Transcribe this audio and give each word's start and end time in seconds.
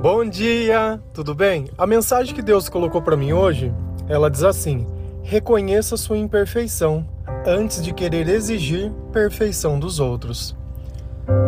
Bom 0.00 0.24
dia, 0.24 1.00
tudo 1.12 1.34
bem? 1.34 1.66
A 1.76 1.84
mensagem 1.84 2.32
que 2.32 2.40
Deus 2.40 2.68
colocou 2.68 3.02
para 3.02 3.16
mim 3.16 3.32
hoje, 3.32 3.74
ela 4.08 4.30
diz 4.30 4.44
assim: 4.44 4.86
reconheça 5.24 5.96
sua 5.96 6.16
imperfeição 6.16 7.04
antes 7.44 7.82
de 7.82 7.92
querer 7.92 8.28
exigir 8.28 8.92
perfeição 9.12 9.76
dos 9.76 9.98
outros. 9.98 10.56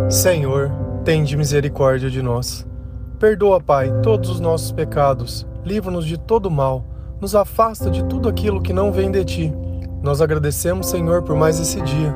Senhor, 0.08 0.68
tende 1.04 1.36
misericórdia 1.36 2.10
de 2.10 2.20
nós. 2.20 2.66
Perdoa, 3.20 3.60
Pai, 3.60 3.92
todos 4.02 4.28
os 4.28 4.40
nossos 4.40 4.72
pecados, 4.72 5.46
livra-nos 5.64 6.04
de 6.04 6.18
todo 6.18 6.50
mal, 6.50 6.84
nos 7.20 7.36
afasta 7.36 7.88
de 7.88 8.04
tudo 8.06 8.28
aquilo 8.28 8.60
que 8.60 8.72
não 8.72 8.90
vem 8.90 9.12
de 9.12 9.24
ti. 9.24 9.54
Nós 10.02 10.20
agradecemos, 10.20 10.88
Senhor, 10.88 11.22
por 11.22 11.36
mais 11.36 11.60
esse 11.60 11.80
dia, 11.82 12.12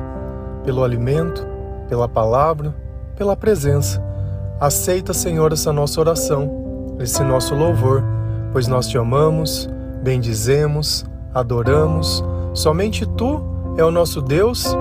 pelo 0.65 0.83
alimento, 0.83 1.47
pela 1.87 2.09
palavra, 2.09 2.75
pela 3.15 3.37
presença. 3.37 4.03
Aceita, 4.59 5.13
Senhor, 5.13 5.51
essa 5.51 5.73
nossa 5.73 5.99
oração, 5.99 6.95
esse 7.01 7.21
nosso 7.21 7.53
louvor, 7.53 8.01
pois 8.53 8.67
nós 8.67 8.87
te 8.87 8.97
amamos, 8.97 9.69
bendizemos, 10.01 11.05
adoramos. 11.33 12.23
Somente 12.53 13.05
tu 13.05 13.41
é 13.77 13.83
o 13.83 13.91
nosso 13.91 14.21
Deus 14.21 14.73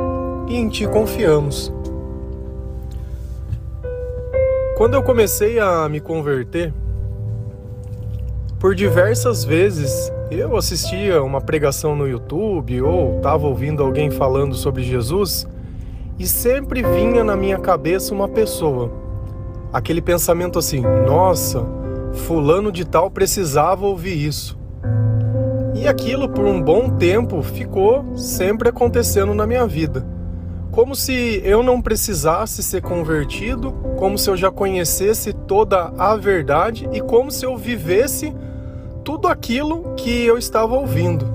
e 0.47 0.55
em 0.55 0.69
ti 0.69 0.87
confiamos. 0.87 1.73
Quando 4.77 4.95
eu 4.95 5.03
comecei 5.03 5.59
a 5.59 5.89
me 5.89 5.99
converter, 5.99 6.73
por 8.61 8.77
diversas 8.77 9.43
vezes 9.43 10.13
eu 10.31 10.57
assistia 10.57 11.21
uma 11.21 11.41
pregação 11.41 11.97
no 11.97 12.07
YouTube 12.07 12.81
ou 12.81 13.17
estava 13.17 13.45
ouvindo 13.49 13.83
alguém 13.83 14.09
falando 14.09 14.55
sobre 14.55 14.85
Jesus 14.85 15.49
e 16.17 16.29
sempre 16.29 16.81
vinha 16.81 17.25
na 17.25 17.37
minha 17.37 17.59
cabeça 17.59 18.15
uma 18.15 18.29
pessoa 18.29 19.04
aquele 19.75 20.01
pensamento 20.01 20.57
assim: 20.57 20.81
nossa, 20.81 21.67
fulano 22.13 22.71
de 22.71 22.85
tal 22.85 23.11
precisava 23.11 23.85
ouvir 23.85 24.17
isso. 24.17 24.57
E 25.75 25.89
aquilo 25.89 26.29
por 26.29 26.45
um 26.45 26.63
bom 26.63 26.89
tempo 26.89 27.43
ficou 27.43 28.17
sempre 28.17 28.69
acontecendo 28.69 29.35
na 29.35 29.45
minha 29.45 29.67
vida. 29.67 30.07
Como 30.71 30.95
se 30.95 31.41
eu 31.45 31.63
não 31.63 31.83
precisasse 31.83 32.63
ser 32.63 32.81
convertido, 32.81 33.73
como 33.97 34.17
se 34.17 34.31
eu 34.31 34.37
já 34.37 34.51
conhecesse 34.51 35.33
toda 35.33 35.93
a 35.99 36.17
verdade 36.17 36.89
e 36.93 37.01
como 37.01 37.31
se 37.31 37.45
eu 37.45 37.57
vivesse 37.57 38.35
tudo 39.05 39.29
aquilo 39.29 39.95
que 39.97 40.25
eu 40.25 40.39
estava 40.39 40.75
ouvindo. 40.75 41.27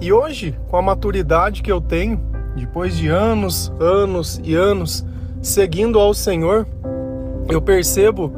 E 0.00 0.12
hoje, 0.12 0.58
com 0.68 0.76
a 0.76 0.82
maturidade 0.82 1.62
que 1.62 1.70
eu 1.70 1.80
tenho, 1.80 2.20
depois 2.56 2.96
de 2.96 3.08
anos, 3.08 3.72
anos 3.78 4.40
e 4.42 4.54
anos 4.54 5.04
seguindo 5.40 5.98
ao 5.98 6.14
Senhor, 6.14 6.66
eu 7.48 7.60
percebo 7.60 8.32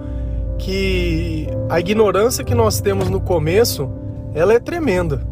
que 0.59 1.49
a 1.69 1.79
ignorância 1.79 2.45
que 2.45 2.55
nós 2.55 2.81
temos 2.81 3.09
no 3.09 3.21
começo, 3.21 3.91
ela 4.35 4.55
é 4.55 4.59
tremenda. 4.59 5.27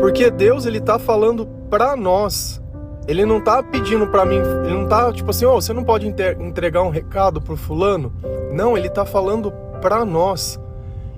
Porque 0.00 0.30
Deus, 0.30 0.66
ele 0.66 0.80
tá 0.80 0.98
falando 0.98 1.46
para 1.70 1.96
nós. 1.96 2.60
Ele 3.06 3.26
não 3.26 3.40
tá 3.40 3.62
pedindo 3.62 4.06
para 4.06 4.24
mim, 4.24 4.40
ele 4.64 4.74
não 4.74 4.88
tá 4.88 5.12
tipo 5.12 5.28
assim, 5.28 5.44
ó, 5.44 5.56
oh, 5.56 5.60
você 5.60 5.74
não 5.74 5.84
pode 5.84 6.06
entregar 6.06 6.82
um 6.82 6.88
recado 6.88 7.40
pro 7.40 7.56
fulano. 7.56 8.12
Não, 8.50 8.78
ele 8.78 8.88
tá 8.88 9.04
falando 9.04 9.52
para 9.82 10.04
nós. 10.06 10.58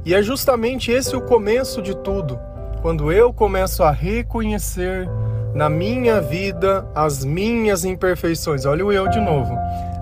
E 0.04 0.12
é 0.12 0.20
justamente 0.20 0.90
esse 0.90 1.14
o 1.14 1.20
começo 1.20 1.80
de 1.80 1.96
tudo. 1.96 2.38
Quando 2.82 3.12
eu 3.12 3.32
começo 3.32 3.82
a 3.82 3.90
reconhecer 3.90 5.08
na 5.56 5.68
minha 5.68 6.20
vida 6.20 6.86
as 6.94 7.24
minhas 7.24 7.84
imperfeições. 7.84 8.64
Olha 8.64 8.86
o 8.86 8.92
eu 8.92 9.08
de 9.08 9.20
novo 9.20 9.52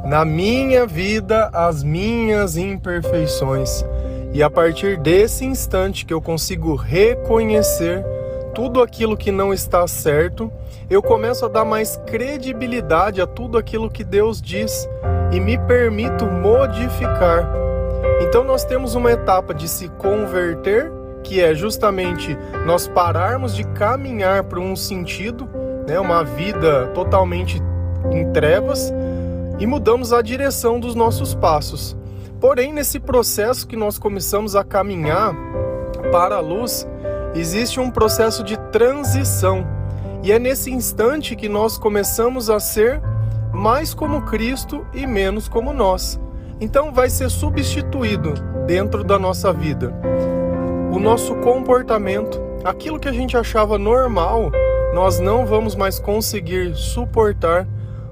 na 0.05 0.23
minha 0.23 0.87
vida 0.87 1.49
as 1.53 1.83
minhas 1.83 2.57
imperfeições. 2.57 3.85
E 4.33 4.43
a 4.43 4.51
partir 4.51 4.99
desse 4.99 5.45
instante 5.45 6.05
que 6.05 6.13
eu 6.13 6.21
consigo 6.21 6.75
reconhecer 6.75 8.05
tudo 8.55 8.83
aquilo 8.83 9.17
que 9.17 9.33
não 9.33 9.53
está 9.53 9.87
certo, 9.87 10.53
eu 10.91 11.03
começo 11.03 11.45
a 11.45 11.49
dar 11.49 11.65
mais 11.65 11.97
credibilidade 12.07 13.21
a 13.21 13.27
tudo 13.27 13.57
aquilo 13.57 13.91
que 13.91 14.05
Deus 14.05 14.43
diz 14.43 14.89
e 15.33 15.41
me 15.41 15.57
permito 15.57 16.27
modificar. 16.27 17.51
Então 18.21 18.45
nós 18.45 18.65
temos 18.65 18.95
uma 18.95 19.11
etapa 19.11 19.55
de 19.55 19.69
se 19.69 19.89
converter, 19.89 20.93
que 21.25 21.41
é 21.41 21.55
justamente 21.55 22.39
nós 22.65 22.87
pararmos 22.87 23.57
de 23.57 23.65
caminhar 23.65 24.45
para 24.45 24.61
um 24.61 24.77
sentido, 24.77 25.49
né, 25.89 25.99
uma 25.99 26.23
vida 26.23 26.87
totalmente 26.89 27.61
em 28.13 28.31
trevas, 28.31 28.93
e 29.59 29.67
mudamos 29.67 30.13
a 30.13 30.23
direção 30.23 30.79
dos 30.79 30.95
nossos 30.95 31.35
passos. 31.35 31.97
Porém, 32.41 32.73
nesse 32.73 33.01
processo 33.01 33.67
que 33.67 33.77
nós 33.77 33.99
começamos 33.99 34.55
a 34.55 34.63
caminhar 34.63 35.35
para 36.13 36.37
a 36.37 36.41
luz, 36.41 36.87
existe 37.35 37.81
um 37.81 37.91
processo 37.91 38.45
de 38.45 38.59
transição. 38.71 39.67
E 40.23 40.31
é 40.31 40.39
nesse 40.39 40.71
instante 40.71 41.35
que 41.35 41.49
nós 41.49 41.79
começamos 41.79 42.51
a 42.51 42.61
ser 42.61 43.01
mais 43.53 43.95
como 43.95 44.23
Cristo 44.23 44.87
e 44.93 45.07
menos 45.07 45.49
como 45.49 45.73
nós. 45.73 46.21
Então 46.61 46.93
vai 46.93 47.09
ser 47.09 47.31
substituído 47.31 48.35
dentro 48.67 49.05
da 49.05 49.19
nossa 49.19 49.53
vida 49.53 49.95
o 50.95 51.01
nosso 51.01 51.35
comportamento, 51.35 52.41
aquilo 52.63 53.01
que 53.01 53.09
a 53.09 53.13
gente 53.13 53.37
achava 53.37 53.77
normal, 53.77 54.53
nós 54.95 55.19
não 55.19 55.45
vamos 55.45 55.75
mais 55.75 55.99
conseguir 55.99 56.73
suportar, 56.77 57.67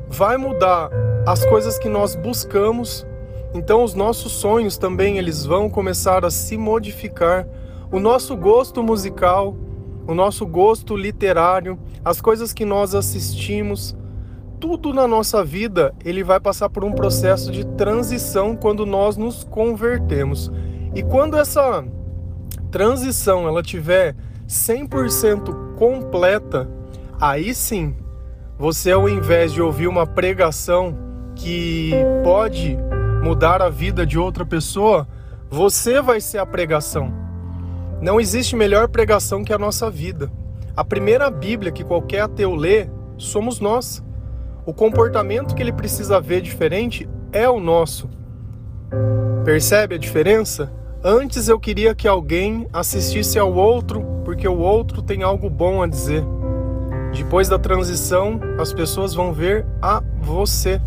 vai 0.08 0.36
mudar 0.36 0.90
as 1.24 1.44
coisas 1.44 1.78
que 1.78 1.88
nós 1.88 2.16
buscamos. 2.16 3.06
Então 3.54 3.84
os 3.84 3.94
nossos 3.94 4.32
sonhos 4.32 4.76
também 4.76 5.16
eles 5.16 5.46
vão 5.46 5.70
começar 5.70 6.24
a 6.24 6.30
se 6.30 6.58
modificar. 6.58 7.46
O 7.92 8.00
nosso 8.00 8.36
gosto 8.36 8.82
musical, 8.82 9.56
o 10.04 10.12
nosso 10.12 10.44
gosto 10.44 10.96
literário, 10.96 11.78
as 12.04 12.20
coisas 12.20 12.52
que 12.52 12.64
nós 12.64 12.96
assistimos, 12.96 13.96
tudo 14.58 14.92
na 14.92 15.06
nossa 15.06 15.44
vida, 15.44 15.94
ele 16.04 16.24
vai 16.24 16.40
passar 16.40 16.68
por 16.68 16.82
um 16.82 16.90
processo 16.90 17.52
de 17.52 17.64
transição 17.64 18.56
quando 18.56 18.84
nós 18.84 19.16
nos 19.16 19.44
convertemos. 19.44 20.50
E 20.96 21.02
quando 21.04 21.36
essa 21.36 21.84
transição 22.72 23.46
ela 23.46 23.62
tiver 23.62 24.16
100% 24.48 25.76
completa, 25.76 26.68
aí 27.20 27.54
sim, 27.54 27.94
você 28.58 28.90
ao 28.90 29.08
invés 29.08 29.52
de 29.52 29.60
ouvir 29.60 29.86
uma 29.86 30.06
pregação 30.06 30.96
que 31.36 31.92
pode 32.24 32.76
mudar 33.22 33.60
a 33.60 33.68
vida 33.68 34.06
de 34.06 34.18
outra 34.18 34.44
pessoa, 34.44 35.06
você 35.50 36.00
vai 36.00 36.20
ser 36.20 36.38
a 36.38 36.46
pregação. 36.46 37.12
Não 38.00 38.18
existe 38.18 38.56
melhor 38.56 38.88
pregação 38.88 39.44
que 39.44 39.52
a 39.52 39.58
nossa 39.58 39.90
vida. 39.90 40.32
A 40.74 40.82
primeira 40.82 41.30
Bíblia 41.30 41.70
que 41.70 41.84
qualquer 41.84 42.22
ateu 42.22 42.54
lê 42.54 42.88
somos 43.18 43.60
nós. 43.60 44.02
O 44.64 44.72
comportamento 44.72 45.54
que 45.54 45.62
ele 45.62 45.72
precisa 45.72 46.20
ver 46.20 46.40
diferente 46.40 47.08
é 47.32 47.48
o 47.48 47.60
nosso. 47.60 48.08
Percebe 49.44 49.96
a 49.96 49.98
diferença? 49.98 50.72
Antes 51.04 51.48
eu 51.48 51.58
queria 51.58 51.96
que 51.96 52.06
alguém 52.06 52.68
assistisse 52.72 53.36
ao 53.36 53.52
outro 53.52 54.04
porque 54.24 54.46
o 54.46 54.56
outro 54.56 55.02
tem 55.02 55.24
algo 55.24 55.50
bom 55.50 55.82
a 55.82 55.88
dizer. 55.88 56.22
Depois 57.12 57.48
da 57.48 57.58
transição, 57.58 58.38
as 58.56 58.72
pessoas 58.72 59.12
vão 59.12 59.32
ver 59.32 59.66
a 59.82 60.00
você. 60.20 60.80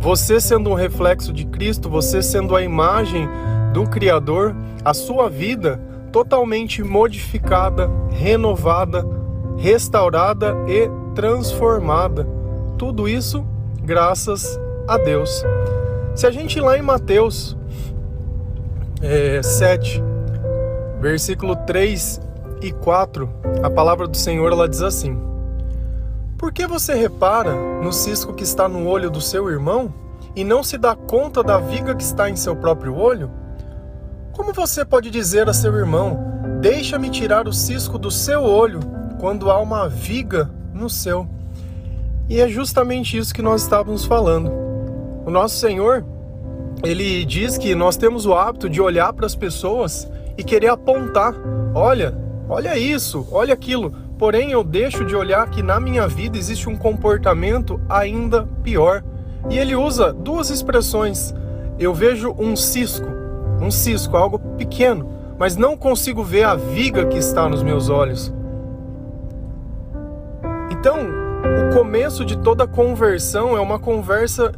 Você 0.00 0.40
sendo 0.40 0.70
um 0.70 0.74
reflexo 0.74 1.32
de 1.32 1.44
Cristo, 1.44 1.88
você 1.88 2.20
sendo 2.20 2.56
a 2.56 2.62
imagem 2.62 3.28
do 3.72 3.88
Criador, 3.88 4.56
a 4.84 4.92
sua 4.92 5.30
vida 5.30 5.80
totalmente 6.10 6.82
modificada, 6.82 7.88
renovada, 8.10 9.06
restaurada 9.56 10.56
e 10.66 10.90
transformada. 11.14 12.26
Tudo 12.76 13.08
isso 13.08 13.46
graças 13.84 14.58
a 14.88 14.98
Deus. 14.98 15.44
Se 16.16 16.26
a 16.26 16.32
gente 16.32 16.58
ir 16.58 16.60
lá 16.60 16.76
em 16.76 16.82
Mateus 16.82 17.56
é, 19.04 19.42
7, 19.42 20.02
versículo 21.00 21.54
3 21.54 22.20
e 22.62 22.72
4, 22.72 23.28
a 23.62 23.70
palavra 23.70 24.08
do 24.08 24.16
Senhor 24.16 24.50
ela 24.50 24.68
diz 24.68 24.82
assim: 24.82 25.34
por 26.44 26.52
que 26.52 26.66
você 26.66 26.92
repara 26.92 27.54
no 27.54 27.90
cisco 27.90 28.34
que 28.34 28.42
está 28.42 28.68
no 28.68 28.86
olho 28.86 29.08
do 29.08 29.18
seu 29.18 29.48
irmão 29.48 29.94
e 30.36 30.44
não 30.44 30.62
se 30.62 30.76
dá 30.76 30.94
conta 30.94 31.42
da 31.42 31.56
viga 31.56 31.94
que 31.94 32.02
está 32.02 32.28
em 32.28 32.36
seu 32.36 32.54
próprio 32.54 32.94
olho? 32.94 33.30
Como 34.32 34.52
você 34.52 34.84
pode 34.84 35.10
dizer 35.10 35.48
a 35.48 35.54
seu 35.54 35.74
irmão: 35.74 36.18
Deixa-me 36.60 37.08
tirar 37.08 37.48
o 37.48 37.52
cisco 37.52 37.98
do 37.98 38.10
seu 38.10 38.42
olho, 38.42 38.80
quando 39.18 39.50
há 39.50 39.58
uma 39.58 39.88
viga 39.88 40.50
no 40.74 40.90
seu? 40.90 41.26
E 42.28 42.38
é 42.38 42.46
justamente 42.46 43.16
isso 43.16 43.32
que 43.32 43.40
nós 43.40 43.62
estávamos 43.62 44.04
falando. 44.04 44.52
O 45.24 45.30
nosso 45.30 45.56
Senhor, 45.56 46.04
ele 46.82 47.24
diz 47.24 47.56
que 47.56 47.74
nós 47.74 47.96
temos 47.96 48.26
o 48.26 48.34
hábito 48.34 48.68
de 48.68 48.80
olhar 48.80 49.12
para 49.12 49.26
as 49.26 49.36
pessoas 49.36 50.10
e 50.36 50.42
querer 50.42 50.68
apontar: 50.68 51.34
olha, 51.74 52.16
olha 52.48 52.76
isso, 52.76 53.26
olha 53.30 53.54
aquilo. 53.54 53.92
Porém, 54.18 54.52
eu 54.52 54.62
deixo 54.62 55.04
de 55.04 55.14
olhar 55.14 55.48
que 55.50 55.62
na 55.62 55.80
minha 55.80 56.06
vida 56.06 56.38
existe 56.38 56.68
um 56.68 56.76
comportamento 56.76 57.80
ainda 57.88 58.48
pior. 58.62 59.02
E 59.50 59.58
ele 59.58 59.74
usa 59.74 60.12
duas 60.12 60.50
expressões. 60.50 61.34
Eu 61.78 61.92
vejo 61.92 62.34
um 62.38 62.56
cisco. 62.56 63.06
um 63.60 63.70
cisco, 63.70 64.16
algo 64.16 64.38
pequeno, 64.56 65.08
mas 65.38 65.56
não 65.56 65.76
consigo 65.76 66.22
ver 66.22 66.44
a 66.44 66.54
viga 66.54 67.06
que 67.06 67.18
está 67.18 67.48
nos 67.48 67.62
meus 67.62 67.88
olhos. 67.88 68.32
Então, 70.70 70.98
o 70.98 71.74
começo 71.74 72.24
de 72.24 72.36
toda 72.38 72.66
conversão 72.66 73.56
é 73.56 73.60
uma 73.60 73.78
conversa 73.78 74.52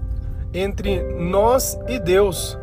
entre 0.53 1.03
nós 1.15 1.79
e 1.89 1.99
Deus. 1.99 2.59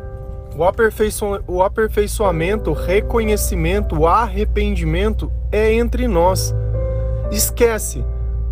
O, 0.56 0.64
aperfeiço... 0.64 1.42
o 1.46 1.62
aperfeiçoamento, 1.62 2.70
o 2.70 2.74
reconhecimento, 2.74 3.98
o 3.98 4.06
arrependimento 4.06 5.30
é 5.50 5.72
entre 5.72 6.06
nós. 6.06 6.54
Esquece. 7.30 8.04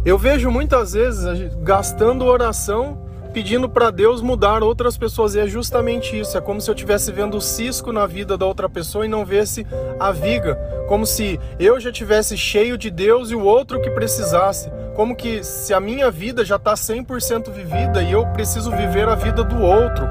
Eu 0.05 0.19
vejo 0.19 0.51
muitas 0.51 0.95
vezes 0.95 1.55
gastando 1.63 2.25
oração 2.25 2.99
pedindo 3.33 3.69
para 3.69 3.91
Deus 3.91 4.21
mudar 4.21 4.63
outras 4.63 4.97
pessoas. 4.97 5.35
E 5.35 5.41
é 5.41 5.47
justamente 5.47 6.19
isso. 6.19 6.37
É 6.37 6.41
como 6.41 6.61
se 6.61 6.71
eu 6.71 6.75
estivesse 6.75 7.11
vendo 7.11 7.37
o 7.37 7.41
cisco 7.41 7.93
na 7.93 8.07
vida 8.07 8.37
da 8.37 8.47
outra 8.47 8.69
pessoa 8.69 9.05
e 9.05 9.09
não 9.09 9.25
vesse 9.25 9.67
a 9.99 10.13
viga. 10.13 10.55
Como 10.89 11.07
se 11.07 11.41
eu 11.59 11.81
já 11.81 11.91
tivesse 11.91 12.37
cheio 12.37 12.77
de 12.77 12.91
Deus 12.91 13.31
e 13.31 13.35
o 13.35 13.43
outro 13.43 13.81
que 13.81 13.91
precisasse. 13.91 14.71
Como 14.95 15.17
que 15.17 15.43
se 15.43 15.73
a 15.73 15.81
minha 15.81 16.11
vida 16.11 16.45
já 16.45 16.57
está 16.57 16.75
100% 16.75 17.51
vivida 17.51 18.03
e 18.03 18.13
eu 18.13 18.27
preciso 18.27 18.71
viver 18.71 19.09
a 19.09 19.15
vida 19.15 19.43
do 19.43 19.63
outro. 19.63 20.07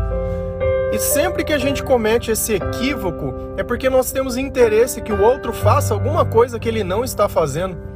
E 0.92 1.00
sempre 1.00 1.46
que 1.46 1.54
a 1.54 1.58
gente 1.58 1.82
comete 1.84 2.32
esse 2.32 2.54
equívoco, 2.54 3.34
é 3.56 3.64
porque 3.64 3.90
nós 3.90 4.12
temos 4.12 4.36
interesse 4.36 5.02
que 5.02 5.14
o 5.14 5.22
outro 5.22 5.54
faça 5.54 5.94
alguma 5.94 6.26
coisa 6.26 6.60
que 6.60 6.68
ele 6.68 6.84
não 6.84 7.04
está 7.04 7.30
fazendo. 7.30 7.91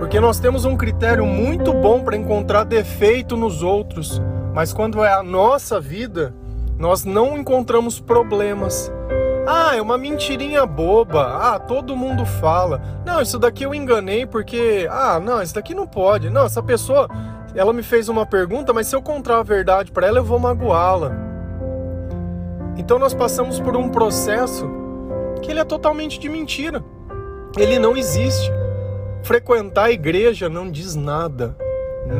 Porque 0.00 0.18
nós 0.18 0.40
temos 0.40 0.64
um 0.64 0.78
critério 0.78 1.26
muito 1.26 1.74
bom 1.74 2.02
para 2.02 2.16
encontrar 2.16 2.64
defeito 2.64 3.36
nos 3.36 3.62
outros, 3.62 4.20
mas 4.54 4.72
quando 4.72 5.04
é 5.04 5.12
a 5.12 5.22
nossa 5.22 5.78
vida, 5.78 6.34
nós 6.78 7.04
não 7.04 7.36
encontramos 7.36 8.00
problemas. 8.00 8.90
Ah, 9.46 9.76
é 9.76 9.82
uma 9.82 9.98
mentirinha 9.98 10.64
boba. 10.64 11.36
Ah, 11.38 11.58
todo 11.58 11.94
mundo 11.94 12.24
fala. 12.24 12.80
Não, 13.04 13.20
isso 13.20 13.38
daqui 13.38 13.64
eu 13.64 13.74
enganei 13.74 14.24
porque. 14.24 14.88
Ah, 14.90 15.20
não, 15.20 15.42
isso 15.42 15.54
daqui 15.54 15.74
não 15.74 15.86
pode. 15.86 16.30
Não, 16.30 16.46
essa 16.46 16.62
pessoa, 16.62 17.06
ela 17.54 17.70
me 17.70 17.82
fez 17.82 18.08
uma 18.08 18.24
pergunta, 18.24 18.72
mas 18.72 18.86
se 18.86 18.96
eu 18.96 19.02
contar 19.02 19.38
a 19.38 19.42
verdade 19.42 19.92
para 19.92 20.06
ela, 20.06 20.20
eu 20.20 20.24
vou 20.24 20.38
magoá-la. 20.38 21.12
Então 22.78 22.98
nós 22.98 23.12
passamos 23.12 23.60
por 23.60 23.76
um 23.76 23.90
processo 23.90 24.66
que 25.42 25.50
ele 25.50 25.60
é 25.60 25.64
totalmente 25.64 26.18
de 26.18 26.30
mentira. 26.30 26.82
Ele 27.58 27.78
não 27.78 27.98
existe. 27.98 28.50
Frequentar 29.22 29.84
a 29.84 29.90
igreja 29.90 30.48
não 30.48 30.70
diz 30.70 30.94
nada, 30.94 31.56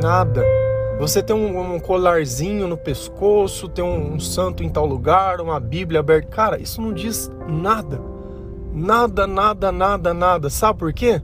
nada. 0.01 0.43
Você 0.99 1.21
tem 1.23 1.35
um, 1.35 1.75
um 1.75 1.79
colarzinho 1.79 2.67
no 2.67 2.77
pescoço, 2.77 3.67
tem 3.67 3.83
um, 3.83 4.13
um 4.13 4.19
santo 4.19 4.63
em 4.63 4.69
tal 4.69 4.85
lugar, 4.85 5.41
uma 5.41 5.59
Bíblia 5.59 5.99
aberta. 5.99 6.27
Cara, 6.27 6.61
isso 6.61 6.79
não 6.79 6.93
diz 6.93 7.31
nada. 7.47 7.99
Nada, 8.71 9.25
nada, 9.25 9.71
nada, 9.71 10.13
nada. 10.13 10.49
Sabe 10.49 10.77
por 10.77 10.93
quê? 10.93 11.21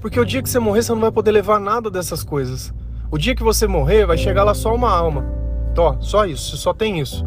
Porque 0.00 0.18
o 0.18 0.24
dia 0.26 0.42
que 0.42 0.50
você 0.50 0.58
morrer, 0.58 0.82
você 0.82 0.92
não 0.92 1.00
vai 1.00 1.12
poder 1.12 1.30
levar 1.30 1.60
nada 1.60 1.88
dessas 1.88 2.24
coisas. 2.24 2.74
O 3.10 3.16
dia 3.16 3.36
que 3.36 3.44
você 3.44 3.66
morrer, 3.68 4.04
vai 4.04 4.18
chegar 4.18 4.42
lá 4.42 4.54
só 4.54 4.74
uma 4.74 4.90
alma. 4.90 5.24
Tó, 5.72 5.96
só 6.00 6.26
isso, 6.26 6.56
só 6.56 6.74
tem 6.74 6.98
isso. 6.98 7.24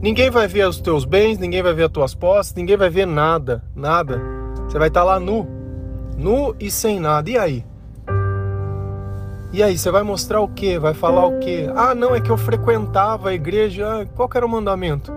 Ninguém 0.00 0.30
vai 0.30 0.46
ver 0.46 0.68
os 0.68 0.80
teus 0.80 1.04
bens, 1.04 1.38
ninguém 1.38 1.62
vai 1.62 1.74
ver 1.74 1.86
as 1.86 1.90
tuas 1.90 2.14
posses, 2.14 2.54
ninguém 2.54 2.76
vai 2.76 2.88
ver 2.88 3.06
nada, 3.06 3.64
nada. 3.74 4.22
Você 4.68 4.78
vai 4.78 4.86
estar 4.86 5.02
lá 5.02 5.18
nu 5.18 5.57
nu 6.18 6.54
e 6.58 6.70
sem 6.70 6.98
nada. 6.98 7.30
E 7.30 7.38
aí? 7.38 7.64
E 9.50 9.62
aí, 9.62 9.78
você 9.78 9.90
vai 9.90 10.02
mostrar 10.02 10.42
o 10.42 10.48
quê? 10.48 10.78
Vai 10.78 10.92
falar 10.92 11.24
o 11.24 11.38
quê? 11.38 11.70
Ah, 11.74 11.94
não, 11.94 12.14
é 12.14 12.20
que 12.20 12.28
eu 12.28 12.36
frequentava 12.36 13.30
a 13.30 13.34
igreja. 13.34 14.06
Qual 14.14 14.28
era 14.34 14.44
o 14.44 14.48
mandamento? 14.48 15.10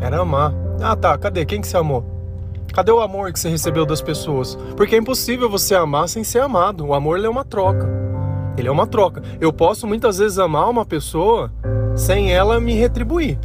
Era 0.00 0.20
amar. 0.20 0.54
Ah, 0.80 0.96
tá. 0.96 1.18
Cadê? 1.18 1.44
Quem 1.44 1.60
que 1.60 1.66
você 1.66 1.76
amou? 1.76 2.02
Cadê 2.72 2.90
o 2.90 3.00
amor 3.00 3.30
que 3.32 3.38
você 3.38 3.50
recebeu 3.50 3.84
das 3.84 4.00
pessoas? 4.00 4.56
Porque 4.76 4.94
é 4.94 4.98
impossível 4.98 5.50
você 5.50 5.74
amar 5.74 6.08
sem 6.08 6.24
ser 6.24 6.40
amado. 6.40 6.86
O 6.86 6.94
amor 6.94 7.22
é 7.22 7.28
uma 7.28 7.44
troca. 7.44 7.86
Ele 8.56 8.68
é 8.68 8.72
uma 8.72 8.86
troca. 8.86 9.22
Eu 9.40 9.52
posso 9.52 9.86
muitas 9.86 10.18
vezes 10.18 10.38
amar 10.38 10.70
uma 10.70 10.86
pessoa 10.86 11.52
sem 11.94 12.32
ela 12.32 12.58
me 12.58 12.74
retribuir. 12.74 13.38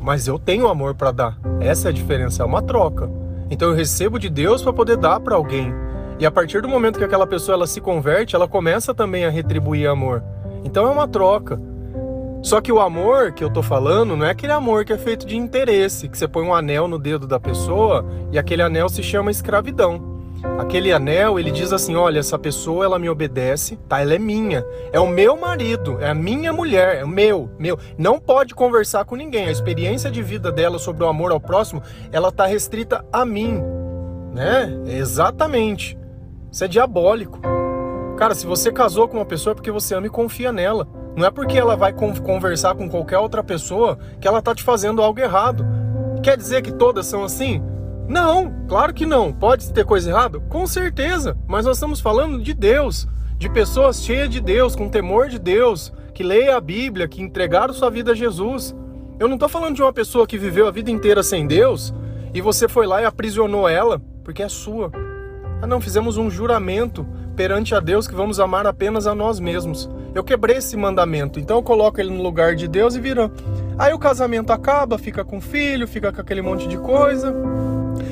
Mas 0.00 0.26
eu 0.26 0.38
tenho 0.38 0.68
amor 0.68 0.94
para 0.94 1.10
dar. 1.10 1.38
Essa 1.60 1.88
é 1.88 1.90
a 1.90 1.92
diferença, 1.92 2.42
é 2.42 2.46
uma 2.46 2.60
troca. 2.60 3.10
Então 3.50 3.70
eu 3.70 3.74
recebo 3.74 4.18
de 4.18 4.28
Deus 4.28 4.62
para 4.62 4.72
poder 4.72 4.96
dar 4.96 5.20
para 5.20 5.34
alguém. 5.34 5.72
E 6.18 6.24
a 6.24 6.30
partir 6.30 6.62
do 6.62 6.68
momento 6.68 6.98
que 6.98 7.04
aquela 7.04 7.26
pessoa 7.26 7.54
ela 7.54 7.66
se 7.66 7.80
converte, 7.80 8.36
ela 8.36 8.48
começa 8.48 8.94
também 8.94 9.24
a 9.24 9.30
retribuir 9.30 9.88
amor. 9.88 10.22
Então 10.64 10.86
é 10.86 10.90
uma 10.90 11.08
troca. 11.08 11.60
Só 12.42 12.60
que 12.60 12.70
o 12.70 12.80
amor 12.80 13.32
que 13.32 13.42
eu 13.42 13.50
tô 13.50 13.62
falando 13.62 14.16
não 14.16 14.26
é 14.26 14.30
aquele 14.30 14.52
amor 14.52 14.84
que 14.84 14.92
é 14.92 14.98
feito 14.98 15.26
de 15.26 15.36
interesse, 15.36 16.08
que 16.08 16.16
você 16.16 16.28
põe 16.28 16.44
um 16.44 16.54
anel 16.54 16.86
no 16.86 16.98
dedo 16.98 17.26
da 17.26 17.40
pessoa 17.40 18.04
e 18.30 18.38
aquele 18.38 18.62
anel 18.62 18.88
se 18.88 19.02
chama 19.02 19.30
escravidão. 19.30 20.13
Aquele 20.58 20.92
anel, 20.92 21.38
ele 21.38 21.50
diz 21.50 21.72
assim: 21.72 21.96
olha, 21.96 22.20
essa 22.20 22.38
pessoa 22.38 22.84
ela 22.84 22.98
me 22.98 23.08
obedece, 23.08 23.76
tá? 23.88 24.00
Ela 24.00 24.14
é 24.14 24.18
minha, 24.18 24.64
é 24.92 25.00
o 25.00 25.06
meu 25.06 25.36
marido, 25.36 25.98
é 26.00 26.08
a 26.10 26.14
minha 26.14 26.52
mulher, 26.52 26.98
é 26.98 27.04
o 27.04 27.08
meu, 27.08 27.50
meu. 27.58 27.78
Não 27.98 28.18
pode 28.18 28.54
conversar 28.54 29.04
com 29.04 29.16
ninguém. 29.16 29.46
A 29.46 29.52
experiência 29.52 30.10
de 30.10 30.22
vida 30.22 30.52
dela 30.52 30.78
sobre 30.78 31.02
o 31.02 31.08
amor 31.08 31.32
ao 31.32 31.40
próximo, 31.40 31.82
ela 32.12 32.30
tá 32.30 32.46
restrita 32.46 33.04
a 33.12 33.24
mim, 33.24 33.60
né? 34.32 34.80
Exatamente. 34.86 35.98
Isso 36.52 36.64
é 36.64 36.68
diabólico. 36.68 37.40
Cara, 38.16 38.34
se 38.34 38.46
você 38.46 38.70
casou 38.70 39.08
com 39.08 39.16
uma 39.16 39.26
pessoa 39.26 39.52
é 39.52 39.54
porque 39.54 39.72
você 39.72 39.94
ama 39.94 40.06
e 40.06 40.10
confia 40.10 40.52
nela. 40.52 40.86
Não 41.16 41.26
é 41.26 41.30
porque 41.30 41.58
ela 41.58 41.76
vai 41.76 41.92
conversar 41.92 42.74
com 42.74 42.88
qualquer 42.88 43.18
outra 43.18 43.42
pessoa 43.42 43.98
que 44.20 44.26
ela 44.26 44.40
tá 44.40 44.54
te 44.54 44.62
fazendo 44.62 45.02
algo 45.02 45.20
errado. 45.20 45.64
Quer 46.22 46.36
dizer 46.36 46.62
que 46.62 46.72
todas 46.72 47.06
são 47.06 47.24
assim? 47.24 47.62
Não, 48.08 48.52
claro 48.68 48.92
que 48.92 49.06
não. 49.06 49.32
Pode 49.32 49.72
ter 49.72 49.84
coisa 49.84 50.10
errada? 50.10 50.38
Com 50.40 50.66
certeza. 50.66 51.36
Mas 51.46 51.64
nós 51.64 51.76
estamos 51.76 52.00
falando 52.00 52.42
de 52.42 52.52
Deus, 52.52 53.08
de 53.38 53.48
pessoas 53.48 54.02
cheias 54.02 54.28
de 54.28 54.40
Deus, 54.40 54.76
com 54.76 54.88
temor 54.88 55.28
de 55.28 55.38
Deus, 55.38 55.92
que 56.12 56.22
leia 56.22 56.56
a 56.56 56.60
Bíblia, 56.60 57.08
que 57.08 57.22
entregaram 57.22 57.72
sua 57.72 57.90
vida 57.90 58.12
a 58.12 58.14
Jesus. 58.14 58.74
Eu 59.18 59.26
não 59.26 59.34
estou 59.34 59.48
falando 59.48 59.76
de 59.76 59.82
uma 59.82 59.92
pessoa 59.92 60.26
que 60.26 60.36
viveu 60.36 60.66
a 60.66 60.70
vida 60.70 60.90
inteira 60.90 61.22
sem 61.22 61.46
Deus 61.46 61.94
e 62.34 62.40
você 62.40 62.68
foi 62.68 62.86
lá 62.86 63.00
e 63.00 63.04
aprisionou 63.04 63.68
ela, 63.68 64.02
porque 64.22 64.42
é 64.42 64.48
sua. 64.48 64.90
Ah, 65.62 65.66
não, 65.66 65.80
fizemos 65.80 66.16
um 66.18 66.28
juramento 66.28 67.06
perante 67.34 67.74
a 67.74 67.80
Deus 67.80 68.06
que 68.06 68.14
vamos 68.14 68.38
amar 68.38 68.66
apenas 68.66 69.06
a 69.06 69.14
nós 69.14 69.40
mesmos. 69.40 69.88
Eu 70.14 70.22
quebrei 70.22 70.56
esse 70.58 70.76
mandamento, 70.76 71.40
então 71.40 71.56
eu 71.56 71.62
coloco 71.62 72.00
ele 72.00 72.10
no 72.10 72.22
lugar 72.22 72.54
de 72.54 72.68
Deus 72.68 72.94
e 72.94 73.00
virou. 73.00 73.30
Aí 73.78 73.92
o 73.92 73.98
casamento 73.98 74.52
acaba, 74.52 74.98
fica 74.98 75.24
com 75.24 75.40
filho, 75.40 75.88
fica 75.88 76.12
com 76.12 76.20
aquele 76.20 76.42
monte 76.42 76.68
de 76.68 76.76
coisa 76.76 77.34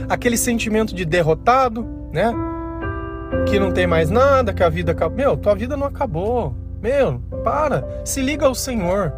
aquele 0.08 0.36
sentimento 0.36 0.94
de 0.94 1.04
derrotado, 1.04 1.86
né? 2.12 2.32
Que 3.48 3.58
não 3.58 3.72
tem 3.72 3.86
mais 3.86 4.10
nada, 4.10 4.52
que 4.52 4.62
a 4.62 4.68
vida 4.68 4.92
acabou. 4.92 5.16
Meu, 5.16 5.36
tua 5.36 5.54
vida 5.54 5.76
não 5.76 5.86
acabou. 5.86 6.54
Meu, 6.80 7.20
para. 7.44 8.02
Se 8.04 8.20
liga 8.20 8.46
ao 8.46 8.54
Senhor. 8.54 9.12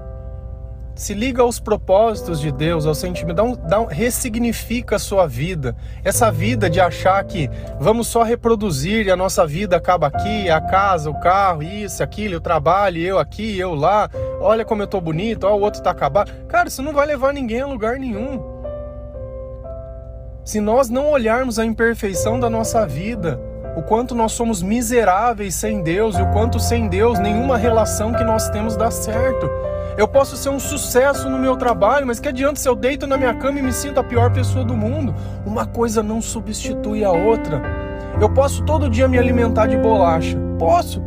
Se 0.95 1.13
liga 1.13 1.43
aos 1.43 1.59
propósitos 1.59 2.41
de 2.41 2.53
Deus, 2.53 2.87
ao 2.87 2.95
sentimento, 2.95 3.35
dá 3.35 3.43
um, 3.43 3.57
dá 3.57 3.81
um, 3.81 3.87
ressignifica 3.87 4.95
a 4.95 4.99
sua 4.99 5.27
vida. 5.27 5.75
Essa 6.05 6.31
vida 6.31 6.71
de 6.71 6.81
achar 6.81 7.23
que 7.25 7.51
vamos 7.81 8.07
só 8.07 8.23
reproduzir 8.23 9.07
e 9.07 9.11
a 9.11 9.17
nossa 9.17 9.45
vida 9.45 9.77
acaba 9.77 10.07
aqui, 10.07 10.49
a 10.49 10.61
casa, 10.61 11.11
o 11.11 11.19
carro, 11.19 11.65
isso, 11.65 12.01
aquilo, 12.01 12.37
o 12.37 12.41
trabalho, 12.41 12.99
eu 12.99 13.19
aqui, 13.19 13.59
eu 13.59 13.75
lá. 13.75 14.09
Olha 14.41 14.65
como 14.65 14.83
eu 14.83 14.87
tô 14.87 15.01
bonito, 15.01 15.45
ó, 15.45 15.57
o 15.57 15.61
outro 15.61 15.83
tá 15.83 15.91
acabado. 15.91 16.31
Cara, 16.47 16.69
isso 16.69 16.81
não 16.81 16.93
vai 16.93 17.07
levar 17.09 17.35
ninguém 17.35 17.63
a 17.63 17.67
lugar 17.67 17.99
nenhum. 17.99 18.54
Se 20.45 20.61
nós 20.61 20.91
não 20.91 21.11
olharmos 21.11 21.59
a 21.59 21.65
imperfeição 21.65 22.39
da 22.39 22.51
nossa 22.51 22.87
vida, 22.87 23.41
o 23.75 23.83
quanto 23.83 24.15
nós 24.15 24.33
somos 24.33 24.63
miseráveis 24.63 25.55
sem 25.55 25.83
Deus 25.83 26.19
e 26.19 26.23
o 26.23 26.31
quanto 26.33 26.61
sem 26.61 26.87
Deus 26.87 27.19
nenhuma 27.19 27.57
relação 27.57 28.13
que 28.13 28.23
nós 28.23 28.51
temos 28.51 28.77
dá 28.77 28.91
certo. 28.91 29.49
Eu 29.97 30.07
posso 30.07 30.37
ser 30.37 30.51
um 30.51 30.61
sucesso 30.61 31.31
no 31.31 31.39
meu 31.39 31.57
trabalho, 31.57 32.07
mas 32.07 32.21
que 32.21 32.29
adianta 32.29 32.61
se 32.61 32.69
eu 32.69 32.75
deito 32.75 33.07
na 33.07 33.17
minha 33.17 33.33
cama 33.33 33.59
e 33.59 33.63
me 33.63 33.73
sinto 33.73 33.99
a 33.99 34.05
pior 34.05 34.31
pessoa 34.35 34.67
do 34.67 34.77
mundo? 34.77 35.15
Uma 35.47 35.65
coisa 35.65 36.03
não 36.03 36.21
substitui 36.21 37.03
a 37.03 37.11
outra. 37.11 37.63
Eu 38.21 38.29
posso 38.29 38.63
todo 38.65 38.91
dia 38.91 39.09
me 39.09 39.19
alimentar 39.19 39.67
de 39.67 39.79
bolacha. 39.79 40.37
Posso. 40.59 41.03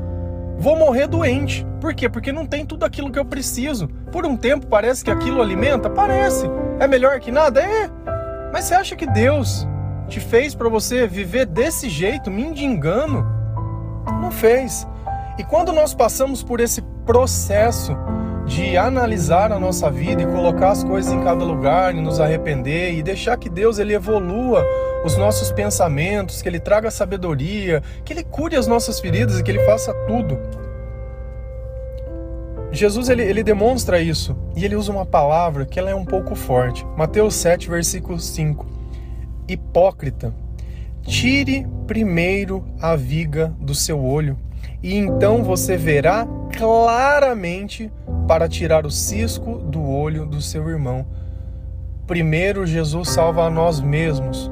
Vou 0.58 0.76
morrer 0.76 1.06
doente. 1.06 1.64
Por 1.80 1.94
quê? 1.94 2.10
Porque 2.10 2.32
não 2.32 2.48
tem 2.48 2.66
tudo 2.66 2.86
aquilo 2.86 3.12
que 3.12 3.20
eu 3.20 3.26
preciso. 3.26 3.88
Por 4.12 4.26
um 4.26 4.36
tempo 4.36 4.66
parece 4.66 5.06
que 5.06 5.12
aquilo 5.12 5.44
alimenta? 5.44 5.92
Parece. 5.92 6.50
É 6.80 6.88
melhor 6.88 7.20
que 7.20 7.32
nada? 7.32 7.62
É. 7.62 8.17
Mas 8.52 8.66
você 8.66 8.76
acha 8.76 8.96
que 8.96 9.06
Deus 9.06 9.68
te 10.08 10.20
fez 10.20 10.56
para 10.56 10.70
você 10.70 11.08
viver 11.08 11.46
desse 11.46 11.90
jeito, 11.90 12.32
mendigando? 12.32 13.26
Não 14.22 14.32
fez. 14.32 14.88
E 15.38 15.44
quando 15.44 15.72
nós 15.72 15.94
passamos 15.94 16.42
por 16.42 16.60
esse 16.60 16.82
processo 17.06 17.96
de 18.46 18.78
analisar 18.78 19.52
a 19.52 19.60
nossa 19.60 19.92
vida 19.92 20.22
e 20.22 20.26
colocar 20.26 20.70
as 20.70 20.84
coisas 20.84 21.12
em 21.12 21.22
cada 21.22 21.44
lugar 21.44 21.94
e 21.94 22.02
nos 22.02 22.20
arrepender 22.20 22.94
e 22.94 23.04
deixar 23.04 23.38
que 23.38 23.50
Deus 23.50 23.78
ele 23.78 23.94
evolua 23.94 24.66
os 25.04 25.18
nossos 25.18 25.52
pensamentos, 25.52 26.42
que 26.42 26.48
ele 26.48 26.60
traga 26.60 26.90
sabedoria, 26.90 27.84
que 28.06 28.14
ele 28.14 28.24
cure 28.24 28.56
as 28.56 28.66
nossas 28.66 29.00
feridas 29.00 29.40
e 29.40 29.44
que 29.44 29.52
ele 29.52 29.64
faça 29.66 29.94
tudo. 30.08 30.40
Jesus 32.78 33.10
ele, 33.10 33.24
ele 33.24 33.44
demonstra 33.44 34.00
isso 34.00 34.36
e 34.56 34.64
ele 34.64 34.76
usa 34.76 34.92
uma 34.92 35.06
palavra 35.06 35.66
que 35.66 35.80
ela 35.80 35.90
é 35.90 35.96
um 35.96 36.06
pouco 36.06 36.36
forte. 36.36 36.86
Mateus 36.96 37.34
7, 37.36 37.70
versículo 37.70 38.20
5. 38.20 38.66
Hipócrita, 39.48 40.34
tire 41.02 41.66
primeiro 41.88 42.64
a 42.80 42.96
viga 42.96 43.54
do 43.60 43.74
seu 43.74 44.04
olho 44.04 44.38
e 44.84 44.96
então 44.96 45.44
você 45.44 45.76
verá 45.76 46.28
claramente 46.56 47.92
para 48.28 48.48
tirar 48.48 48.86
o 48.86 48.92
cisco 48.92 49.58
do 49.58 49.82
olho 49.82 50.26
do 50.26 50.42
seu 50.42 50.70
irmão. 50.70 51.06
Primeiro 52.06 52.66
Jesus 52.66 53.10
salva 53.10 53.46
a 53.46 53.50
nós 53.50 53.82
mesmos, 53.82 54.52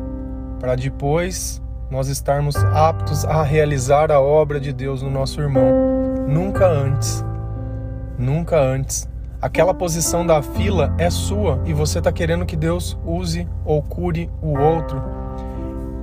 para 0.59 0.75
depois 0.75 1.61
nós 1.91 2.07
estarmos 2.07 2.55
aptos 2.55 3.23
a 3.23 3.43
realizar 3.43 4.11
a 4.11 4.19
obra 4.19 4.59
de 4.59 4.73
Deus 4.73 5.01
no 5.01 5.09
nosso 5.09 5.39
irmão. 5.39 6.25
Nunca 6.27 6.67
antes. 6.67 7.23
Nunca 8.17 8.59
antes. 8.59 9.07
Aquela 9.41 9.73
posição 9.73 10.25
da 10.25 10.41
fila 10.41 10.93
é 10.97 11.09
sua 11.09 11.61
e 11.65 11.73
você 11.73 11.99
está 11.99 12.11
querendo 12.11 12.45
que 12.45 12.55
Deus 12.55 12.97
use 13.05 13.47
ou 13.63 13.81
cure 13.81 14.29
o 14.41 14.57
outro. 14.57 15.01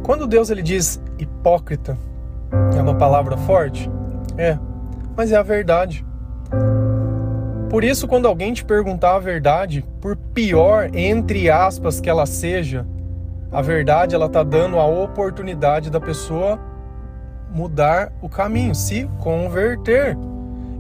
Quando 0.03 0.27
Deus 0.27 0.51
ele 0.51 0.63
diz 0.63 1.01
hipócrita, 1.19 1.97
é 2.77 2.81
uma 2.81 2.95
palavra 2.95 3.37
forte? 3.37 3.91
É, 4.37 4.59
mas 5.17 5.33
é 5.33 5.37
a 5.37 5.43
verdade. 5.43 6.05
Por 7.71 7.83
isso, 7.83 8.07
quando 8.07 8.29
alguém 8.29 8.53
te 8.53 8.65
perguntar 8.65 9.17
a 9.17 9.19
verdade, 9.19 9.85
por 10.01 10.17
pior 10.17 10.91
entre 10.95 11.51
aspas 11.51 12.01
que 12.01 12.11
ela 12.11 12.27
seja, 12.27 12.87
a 13.51 13.63
verdade 13.63 14.15
ela 14.15 14.29
tá 14.29 14.43
dando 14.43 14.79
a 14.79 14.87
oportunidade 14.87 15.91
da 15.91 16.01
pessoa 16.01 16.59
mudar 17.51 18.13
o 18.21 18.29
caminho, 18.29 18.75
se 18.75 19.09
converter. 19.19 20.17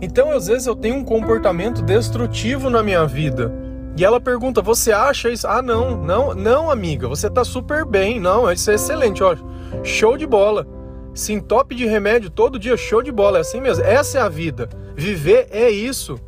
Então, 0.02 0.32
às 0.32 0.48
vezes 0.48 0.66
eu 0.66 0.74
tenho 0.74 0.96
um 0.96 1.04
comportamento 1.04 1.80
destrutivo 1.80 2.68
na 2.68 2.82
minha 2.82 3.06
vida. 3.06 3.52
E 3.96 4.04
ela 4.04 4.20
pergunta: 4.20 4.60
"Você 4.60 4.90
acha 4.90 5.30
isso?" 5.30 5.46
"Ah, 5.46 5.62
não, 5.62 5.96
não, 5.96 6.34
não, 6.34 6.68
amiga, 6.68 7.06
você 7.06 7.30
tá 7.30 7.44
super 7.44 7.84
bem. 7.84 8.18
Não, 8.18 8.50
isso 8.50 8.68
é 8.68 8.74
excelente, 8.74 9.22
ó. 9.22 9.36
Show 9.84 10.16
de 10.16 10.26
bola. 10.26 10.66
Sintope 11.14 11.74
de 11.74 11.86
remédio 11.86 12.30
todo 12.30 12.58
dia, 12.58 12.76
show 12.76 13.02
de 13.02 13.12
bola, 13.12 13.38
é 13.38 13.40
assim 13.42 13.60
mesmo. 13.60 13.84
Essa 13.84 14.18
é 14.18 14.22
a 14.22 14.28
vida. 14.28 14.68
Viver 14.96 15.46
é 15.50 15.70
isso. 15.70 16.18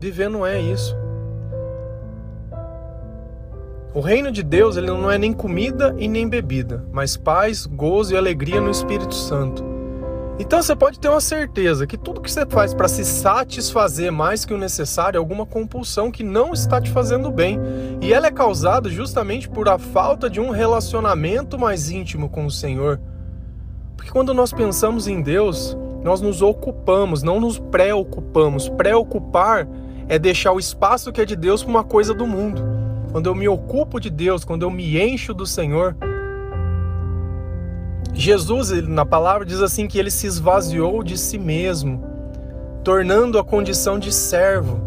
Viver 0.00 0.28
não 0.28 0.44
é 0.44 0.60
isso. 0.60 0.96
O 3.94 4.00
reino 4.00 4.32
de 4.32 4.42
Deus 4.42 4.76
ele 4.76 4.86
não 4.86 5.10
é 5.10 5.18
nem 5.18 5.34
comida 5.34 5.94
e 5.98 6.08
nem 6.08 6.26
bebida, 6.26 6.82
mas 6.90 7.16
paz, 7.16 7.66
gozo 7.66 8.14
e 8.14 8.16
alegria 8.16 8.60
no 8.60 8.70
Espírito 8.70 9.14
Santo. 9.14 9.71
Então 10.38 10.62
você 10.62 10.74
pode 10.74 10.98
ter 10.98 11.08
uma 11.08 11.20
certeza 11.20 11.86
que 11.86 11.98
tudo 11.98 12.20
que 12.20 12.30
você 12.30 12.46
faz 12.46 12.72
para 12.72 12.88
se 12.88 13.04
satisfazer 13.04 14.10
mais 14.10 14.44
que 14.44 14.54
o 14.54 14.58
necessário 14.58 15.18
é 15.18 15.20
alguma 15.20 15.44
compulsão 15.44 16.10
que 16.10 16.24
não 16.24 16.52
está 16.52 16.80
te 16.80 16.90
fazendo 16.90 17.30
bem. 17.30 17.60
E 18.00 18.12
ela 18.12 18.26
é 18.26 18.30
causada 18.30 18.88
justamente 18.88 19.48
por 19.48 19.68
a 19.68 19.78
falta 19.78 20.30
de 20.30 20.40
um 20.40 20.50
relacionamento 20.50 21.58
mais 21.58 21.90
íntimo 21.90 22.28
com 22.30 22.46
o 22.46 22.50
Senhor. 22.50 22.98
Porque 23.96 24.10
quando 24.10 24.32
nós 24.32 24.52
pensamos 24.52 25.06
em 25.06 25.20
Deus, 25.20 25.76
nós 26.02 26.20
nos 26.20 26.40
ocupamos, 26.40 27.22
não 27.22 27.38
nos 27.38 27.58
preocupamos. 27.58 28.68
Preocupar 28.70 29.68
é 30.08 30.18
deixar 30.18 30.52
o 30.52 30.58
espaço 30.58 31.12
que 31.12 31.20
é 31.20 31.24
de 31.24 31.36
Deus 31.36 31.62
para 31.62 31.70
uma 31.70 31.84
coisa 31.84 32.14
do 32.14 32.26
mundo. 32.26 32.62
Quando 33.12 33.26
eu 33.26 33.34
me 33.34 33.46
ocupo 33.46 34.00
de 34.00 34.08
Deus, 34.08 34.44
quando 34.44 34.62
eu 34.62 34.70
me 34.70 34.98
encho 34.98 35.34
do 35.34 35.46
Senhor, 35.46 35.94
Jesus, 38.14 38.70
na 38.86 39.06
palavra, 39.06 39.44
diz 39.46 39.60
assim 39.60 39.88
que 39.88 39.98
ele 39.98 40.10
se 40.10 40.26
esvaziou 40.26 41.02
de 41.02 41.16
si 41.16 41.38
mesmo, 41.38 42.04
tornando 42.84 43.38
a 43.38 43.44
condição 43.44 43.98
de 43.98 44.12
servo. 44.12 44.80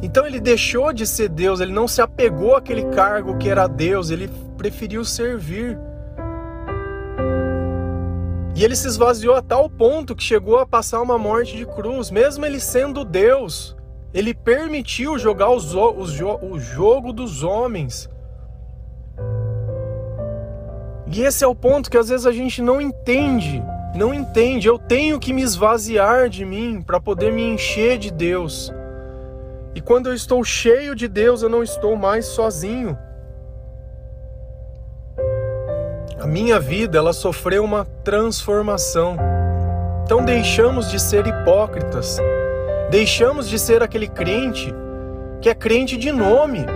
Então 0.00 0.26
ele 0.26 0.38
deixou 0.38 0.92
de 0.92 1.06
ser 1.06 1.28
Deus, 1.28 1.60
ele 1.60 1.72
não 1.72 1.88
se 1.88 2.00
apegou 2.00 2.54
àquele 2.54 2.84
cargo 2.86 3.36
que 3.36 3.48
era 3.48 3.66
Deus, 3.66 4.10
ele 4.10 4.30
preferiu 4.56 5.04
servir. 5.04 5.76
E 8.54 8.64
ele 8.64 8.76
se 8.76 8.86
esvaziou 8.86 9.34
a 9.34 9.42
tal 9.42 9.68
ponto 9.68 10.14
que 10.14 10.22
chegou 10.22 10.58
a 10.58 10.66
passar 10.66 11.00
uma 11.00 11.18
morte 11.18 11.56
de 11.56 11.66
cruz, 11.66 12.10
mesmo 12.10 12.44
ele 12.44 12.60
sendo 12.60 13.04
Deus. 13.04 13.76
Ele 14.12 14.34
permitiu 14.34 15.18
jogar 15.18 15.50
os, 15.50 15.74
o 15.74 16.58
jogo 16.58 17.12
dos 17.12 17.42
homens. 17.42 18.08
E 21.10 21.22
esse 21.22 21.42
é 21.42 21.46
o 21.46 21.54
ponto 21.54 21.90
que 21.90 21.96
às 21.96 22.08
vezes 22.08 22.26
a 22.26 22.32
gente 22.32 22.60
não 22.60 22.80
entende. 22.80 23.62
Não 23.94 24.12
entende. 24.12 24.68
Eu 24.68 24.78
tenho 24.78 25.18
que 25.18 25.32
me 25.32 25.42
esvaziar 25.42 26.28
de 26.28 26.44
mim 26.44 26.82
para 26.82 27.00
poder 27.00 27.32
me 27.32 27.42
encher 27.42 27.98
de 27.98 28.12
Deus. 28.12 28.72
E 29.74 29.80
quando 29.80 30.08
eu 30.08 30.14
estou 30.14 30.44
cheio 30.44 30.94
de 30.94 31.08
Deus, 31.08 31.42
eu 31.42 31.48
não 31.48 31.62
estou 31.62 31.96
mais 31.96 32.26
sozinho. 32.26 32.96
A 36.20 36.26
minha 36.26 36.60
vida, 36.60 36.98
ela 36.98 37.12
sofreu 37.12 37.64
uma 37.64 37.84
transformação. 38.04 39.16
Então 40.04 40.24
deixamos 40.24 40.90
de 40.90 41.00
ser 41.00 41.26
hipócritas. 41.26 42.18
Deixamos 42.90 43.48
de 43.48 43.58
ser 43.58 43.82
aquele 43.82 44.08
crente 44.08 44.74
que 45.40 45.48
é 45.48 45.54
crente 45.54 45.96
de 45.96 46.10
nome 46.10 46.66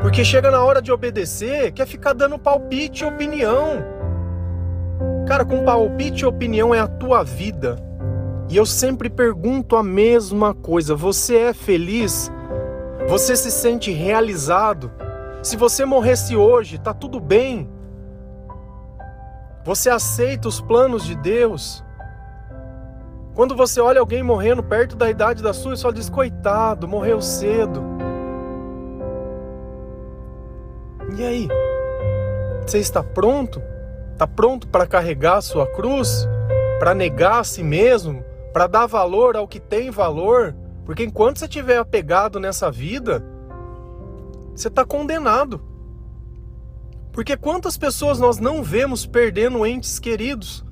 porque 0.00 0.24
chega 0.24 0.50
na 0.50 0.62
hora 0.62 0.80
de 0.80 0.90
obedecer, 0.90 1.72
quer 1.72 1.86
ficar 1.86 2.14
dando 2.14 2.38
palpite 2.38 3.04
e 3.04 3.06
opinião. 3.06 3.84
Cara, 5.26 5.44
com 5.44 5.64
palpite 5.64 6.22
e 6.22 6.26
opinião 6.26 6.74
é 6.74 6.80
a 6.80 6.88
tua 6.88 7.22
vida. 7.22 7.76
E 8.48 8.56
eu 8.56 8.66
sempre 8.66 9.08
pergunto 9.08 9.76
a 9.76 9.82
mesma 9.82 10.54
coisa: 10.54 10.94
você 10.94 11.36
é 11.36 11.52
feliz? 11.52 12.32
Você 13.08 13.36
se 13.36 13.50
sente 13.50 13.90
realizado? 13.92 14.90
Se 15.42 15.56
você 15.56 15.84
morresse 15.84 16.34
hoje, 16.34 16.78
tá 16.78 16.92
tudo 16.92 17.20
bem? 17.20 17.68
Você 19.64 19.90
aceita 19.90 20.48
os 20.48 20.60
planos 20.60 21.04
de 21.04 21.14
Deus? 21.14 21.84
Quando 23.34 23.54
você 23.54 23.80
olha 23.80 24.00
alguém 24.00 24.22
morrendo 24.22 24.62
perto 24.62 24.96
da 24.96 25.08
idade 25.08 25.42
da 25.42 25.52
sua, 25.52 25.76
só 25.76 25.90
diz: 25.90 26.08
coitado, 26.08 26.88
morreu 26.88 27.20
cedo. 27.20 27.99
E 31.16 31.24
aí? 31.24 31.48
Você 32.66 32.78
está 32.78 33.02
pronto? 33.02 33.62
Está 34.12 34.26
pronto 34.26 34.68
para 34.68 34.86
carregar 34.86 35.38
a 35.38 35.42
sua 35.42 35.66
cruz? 35.66 36.28
Para 36.78 36.94
negar 36.94 37.40
a 37.40 37.44
si 37.44 37.62
mesmo? 37.62 38.24
Para 38.52 38.66
dar 38.66 38.86
valor 38.86 39.36
ao 39.36 39.48
que 39.48 39.58
tem 39.58 39.90
valor? 39.90 40.54
Porque 40.84 41.04
enquanto 41.04 41.38
você 41.38 41.44
estiver 41.44 41.78
apegado 41.78 42.38
nessa 42.40 42.70
vida, 42.70 43.24
você 44.54 44.68
está 44.68 44.84
condenado. 44.84 45.60
Porque 47.12 47.36
quantas 47.36 47.76
pessoas 47.76 48.18
nós 48.18 48.38
não 48.38 48.62
vemos 48.62 49.06
perdendo 49.06 49.66
entes 49.66 49.98
queridos? 49.98 50.64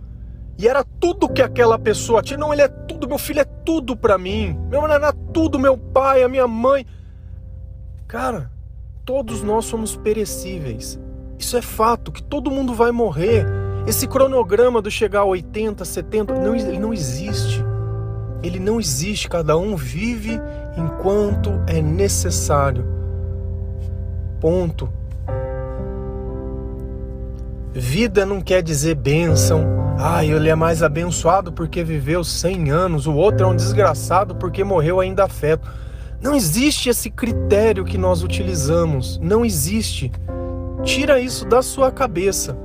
E 0.59 0.67
era 0.67 0.85
tudo 0.85 1.29
que 1.29 1.43
aquela 1.43 1.79
pessoa 1.79 2.23
tinha. 2.23 2.39
Não, 2.39 2.53
ele 2.53 2.63
é 2.63 2.69
tudo, 2.69 3.09
meu 3.09 3.19
filho 3.19 3.41
é 3.41 3.45
tudo 3.45 3.97
para 3.97 4.19
mim. 4.19 4.59
Meu 4.69 4.83
mano 4.83 4.95
era 4.95 5.13
tudo, 5.13 5.59
meu 5.59 5.77
pai, 5.79 6.23
a 6.23 6.29
minha 6.29 6.49
mãe. 6.49 6.85
Cara, 8.07 8.51
todos 9.09 9.43
nós 9.43 9.65
somos 9.65 9.97
perecíveis. 9.97 11.01
Isso 11.39 11.57
é 11.57 11.63
fato, 11.63 12.13
que 12.13 12.23
todo 12.23 12.51
mundo 12.51 12.75
vai 12.75 12.91
morrer. 12.91 13.47
Esse 13.87 14.07
cronograma 14.07 14.83
do 14.83 14.91
chegar 14.91 15.21
a 15.21 15.25
80, 15.25 15.83
70, 15.83 16.35
não, 16.35 16.55
ele 16.55 16.79
não 16.79 16.93
existe. 16.93 17.65
Ele 18.43 18.61
não 18.61 18.79
existe, 18.79 19.27
cada 19.27 19.57
um 19.57 19.77
vive 19.77 20.39
enquanto 20.77 21.59
é 21.67 21.81
necessário. 21.81 22.85
Ponto. 24.43 24.93
Vida 27.73 28.27
não 28.27 28.43
quer 28.43 28.63
dizer 28.63 28.95
bênção. 28.95 29.65
Ah, 29.99 30.23
ele 30.23 30.51
é 30.51 30.55
mais 30.55 30.83
abençoado 30.83 31.51
porque 31.51 31.83
viveu 31.83 32.23
100 32.23 32.71
anos, 32.71 33.07
o 33.07 33.15
outro 33.15 33.47
é 33.47 33.49
um 33.49 33.57
desgraçado 33.57 34.35
porque 34.35 34.63
morreu 34.63 35.01
ainda 35.01 35.25
afeto. 35.25 35.67
Não 36.21 36.35
existe 36.35 36.89
esse 36.89 37.11
critério 37.11 37.85
que 37.85 37.97
nós 37.97 38.23
utilizamos. 38.23 39.19
Não 39.19 39.45
existe. 39.45 40.11
Tira 40.83 41.21
isso 41.21 41.45
da 41.45 41.63
sua 41.63 41.93
cabeça. 41.93 42.57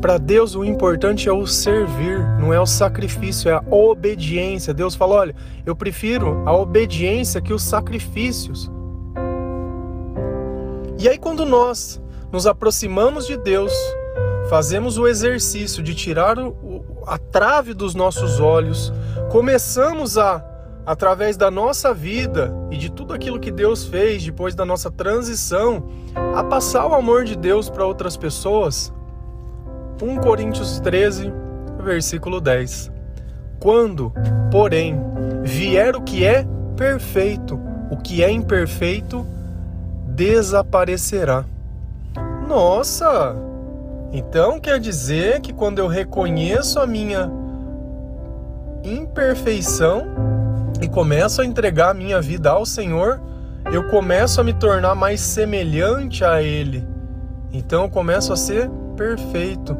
Para 0.00 0.18
Deus 0.18 0.54
o 0.54 0.64
importante 0.64 1.28
é 1.28 1.32
o 1.32 1.46
servir, 1.46 2.20
não 2.38 2.52
é 2.52 2.60
o 2.60 2.66
sacrifício, 2.66 3.48
é 3.48 3.54
a 3.54 3.64
obediência. 3.68 4.74
Deus 4.74 4.94
fala: 4.94 5.14
olha, 5.14 5.34
eu 5.64 5.74
prefiro 5.74 6.42
a 6.46 6.56
obediência 6.56 7.40
que 7.40 7.52
os 7.52 7.62
sacrifícios. 7.62 8.70
E 10.98 11.08
aí, 11.08 11.18
quando 11.18 11.44
nós 11.44 12.00
nos 12.32 12.46
aproximamos 12.46 13.26
de 13.26 13.36
Deus, 13.36 13.72
fazemos 14.48 14.98
o 14.98 15.06
exercício 15.06 15.82
de 15.82 15.94
tirar 15.94 16.38
o, 16.38 16.84
a 17.06 17.16
trave 17.16 17.72
dos 17.72 17.94
nossos 17.94 18.40
olhos, 18.40 18.92
começamos 19.30 20.18
a, 20.18 20.44
através 20.84 21.36
da 21.36 21.50
nossa 21.50 21.94
vida 21.94 22.52
e 22.70 22.76
de 22.76 22.90
tudo 22.90 23.14
aquilo 23.14 23.38
que 23.38 23.52
Deus 23.52 23.84
fez 23.84 24.24
depois 24.24 24.54
da 24.54 24.66
nossa 24.66 24.90
transição, 24.90 25.88
a 26.34 26.42
passar 26.42 26.86
o 26.86 26.94
amor 26.94 27.24
de 27.24 27.36
Deus 27.36 27.70
para 27.70 27.86
outras 27.86 28.16
pessoas. 28.16 28.92
1 30.02 30.18
Coríntios 30.18 30.80
13, 30.80 31.32
versículo 31.78 32.40
10. 32.40 32.90
Quando, 33.60 34.12
porém, 34.50 35.00
vier 35.42 35.94
o 35.94 36.02
que 36.02 36.24
é 36.24 36.44
perfeito, 36.76 37.58
o 37.90 37.96
que 37.96 38.22
é 38.22 38.30
imperfeito 38.30 39.24
desaparecerá. 40.08 41.44
Nossa! 42.48 43.34
Então 44.12 44.58
quer 44.60 44.78
dizer 44.78 45.40
que 45.40 45.52
quando 45.52 45.78
eu 45.78 45.86
reconheço 45.86 46.80
a 46.80 46.86
minha 46.86 47.30
imperfeição 48.84 50.06
e 50.80 50.88
começo 50.88 51.42
a 51.42 51.44
entregar 51.44 51.90
a 51.90 51.94
minha 51.94 52.20
vida 52.20 52.50
ao 52.50 52.64
Senhor, 52.64 53.20
eu 53.72 53.88
começo 53.88 54.40
a 54.40 54.44
me 54.44 54.52
tornar 54.52 54.94
mais 54.94 55.20
semelhante 55.20 56.24
a 56.24 56.42
Ele. 56.42 56.86
Então 57.52 57.84
eu 57.84 57.90
começo 57.90 58.32
a 58.32 58.36
ser 58.36 58.70
perfeito. 58.96 59.76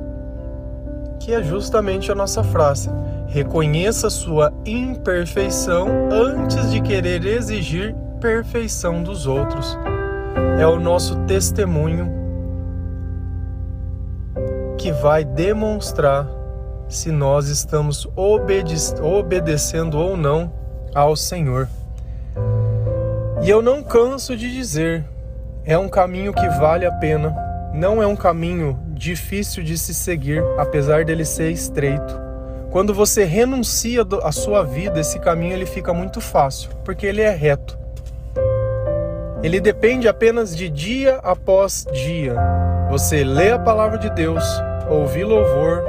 Que 1.21 1.33
é 1.33 1.43
justamente 1.43 2.11
a 2.11 2.15
nossa 2.15 2.43
frase. 2.43 2.91
Reconheça 3.29 4.11
sua 4.11 4.53
imperfeição 4.65 5.89
antes 6.11 6.71
de 6.71 6.81
querer 6.81 7.25
exigir 7.25 7.95
perfeição 8.21 9.03
dos 9.03 9.27
outros. 9.27 9.77
É 10.59 10.67
o 10.67 10.79
nosso 10.79 11.17
testemunho 11.27 12.16
que 14.87 14.93
vai 14.93 15.25
demonstrar 15.25 16.29
se 16.89 17.11
nós 17.11 17.49
estamos 17.49 18.07
obede 18.15 18.77
obedecendo 19.03 19.99
ou 19.99 20.17
não 20.17 20.53
ao 20.95 21.17
Senhor. 21.17 21.69
E 23.43 23.51
eu 23.51 23.61
não 23.61 23.83
canso 23.83 24.37
de 24.37 24.49
dizer, 24.49 25.05
é 25.65 25.77
um 25.77 25.89
caminho 25.89 26.33
que 26.33 26.49
vale 26.51 26.87
a 26.87 26.93
pena, 26.93 27.35
não 27.75 28.01
é 28.01 28.07
um 28.07 28.15
caminho 28.15 28.79
difícil 28.91 29.61
de 29.65 29.77
se 29.77 29.93
seguir, 29.93 30.41
apesar 30.57 31.05
dele 31.05 31.25
ser 31.25 31.51
estreito. 31.51 32.21
Quando 32.71 32.95
você 32.95 33.25
renuncia 33.25 34.07
à 34.23 34.31
sua 34.31 34.63
vida, 34.63 35.01
esse 35.01 35.19
caminho 35.19 35.55
ele 35.55 35.67
fica 35.67 35.93
muito 35.93 36.21
fácil, 36.21 36.71
porque 36.85 37.07
ele 37.07 37.23
é 37.23 37.31
reto. 37.31 37.77
Ele 39.43 39.59
depende 39.59 40.07
apenas 40.07 40.55
de 40.57 40.69
dia 40.69 41.19
após 41.25 41.85
dia. 41.93 42.37
Você 42.89 43.25
lê 43.25 43.51
a 43.51 43.59
palavra 43.59 43.99
de 43.99 44.09
Deus, 44.11 44.45
ouvir 44.89 45.25
louvor 45.25 45.83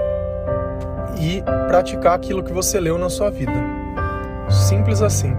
e 1.20 1.44
praticar 1.68 2.16
aquilo 2.16 2.44
que 2.44 2.54
você 2.54 2.80
leu 2.80 2.98
na 2.98 3.10
sua 3.10 3.30
vida. 3.30 3.52
Simples 4.50 5.02
assim. 5.02 5.36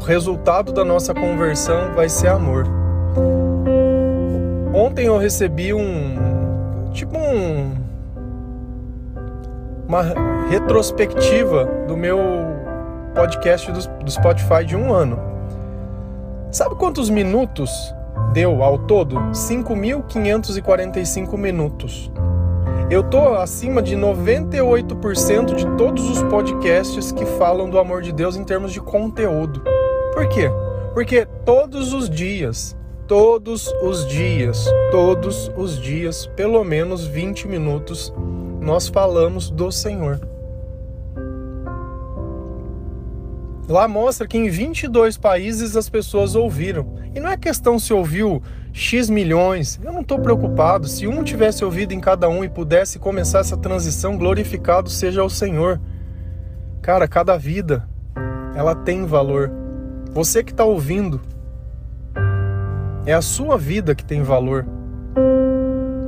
O 0.00 0.04
resultado 0.04 0.72
da 0.72 0.84
nossa 0.84 1.14
conversão 1.14 1.94
vai 1.94 2.08
ser 2.08 2.28
amor. 2.28 2.64
Ontem 4.74 5.06
eu 5.06 5.18
recebi 5.18 5.72
um 5.72 6.90
tipo 6.92 7.16
um 7.18 7.86
uma 9.88 10.02
retrospectiva 10.50 11.64
do 11.86 11.96
meu 11.96 12.18
podcast 13.14 13.70
do, 13.70 14.04
do 14.04 14.10
Spotify 14.10 14.64
de 14.64 14.74
um 14.76 14.92
ano. 14.92 15.18
Sabe 16.50 16.74
quantos 16.74 17.08
minutos 17.08 17.94
deu 18.32 18.62
ao 18.62 18.78
todo? 18.78 19.16
5.545 19.30 21.38
minutos. 21.38 22.10
Eu 22.88 23.02
tô 23.02 23.34
acima 23.34 23.82
de 23.82 23.96
98% 23.96 25.56
de 25.56 25.66
todos 25.76 26.08
os 26.08 26.22
podcasts 26.22 27.10
que 27.10 27.26
falam 27.26 27.68
do 27.68 27.80
amor 27.80 28.00
de 28.00 28.12
Deus 28.12 28.36
em 28.36 28.44
termos 28.44 28.72
de 28.72 28.80
conteúdo. 28.80 29.60
Por 30.14 30.28
quê? 30.28 30.48
Porque 30.94 31.26
todos 31.44 31.92
os 31.92 32.08
dias, 32.08 32.76
todos 33.08 33.74
os 33.82 34.06
dias, 34.06 34.66
todos 34.92 35.50
os 35.56 35.80
dias, 35.80 36.28
pelo 36.36 36.62
menos 36.62 37.04
20 37.04 37.48
minutos, 37.48 38.14
nós 38.60 38.86
falamos 38.86 39.50
do 39.50 39.72
Senhor. 39.72 40.20
Lá 43.68 43.88
mostra 43.88 44.28
que 44.28 44.38
em 44.38 44.48
22 44.48 45.18
países 45.18 45.76
as 45.76 45.88
pessoas 45.88 46.36
ouviram. 46.36 46.86
E 47.16 47.20
não 47.20 47.30
é 47.30 47.36
questão 47.38 47.78
se 47.78 47.94
ouviu 47.94 48.42
X 48.74 49.08
milhões. 49.08 49.80
Eu 49.82 49.90
não 49.90 50.02
estou 50.02 50.18
preocupado. 50.18 50.86
Se 50.86 51.06
um 51.06 51.24
tivesse 51.24 51.64
ouvido 51.64 51.94
em 51.94 51.98
cada 51.98 52.28
um 52.28 52.44
e 52.44 52.48
pudesse 52.48 52.98
começar 52.98 53.38
essa 53.38 53.56
transição, 53.56 54.18
glorificado 54.18 54.90
seja 54.90 55.24
o 55.24 55.30
Senhor. 55.30 55.80
Cara, 56.82 57.08
cada 57.08 57.38
vida, 57.38 57.88
ela 58.54 58.74
tem 58.74 59.06
valor. 59.06 59.50
Você 60.12 60.44
que 60.44 60.50
está 60.50 60.66
ouvindo, 60.66 61.22
é 63.06 63.14
a 63.14 63.22
sua 63.22 63.56
vida 63.56 63.94
que 63.94 64.04
tem 64.04 64.22
valor. 64.22 64.66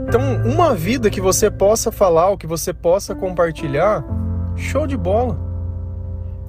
Então, 0.06 0.20
uma 0.44 0.74
vida 0.74 1.08
que 1.08 1.22
você 1.22 1.50
possa 1.50 1.90
falar, 1.90 2.28
o 2.28 2.36
que 2.36 2.46
você 2.46 2.74
possa 2.74 3.14
compartilhar, 3.14 4.04
show 4.56 4.86
de 4.86 4.96
bola. 4.96 5.40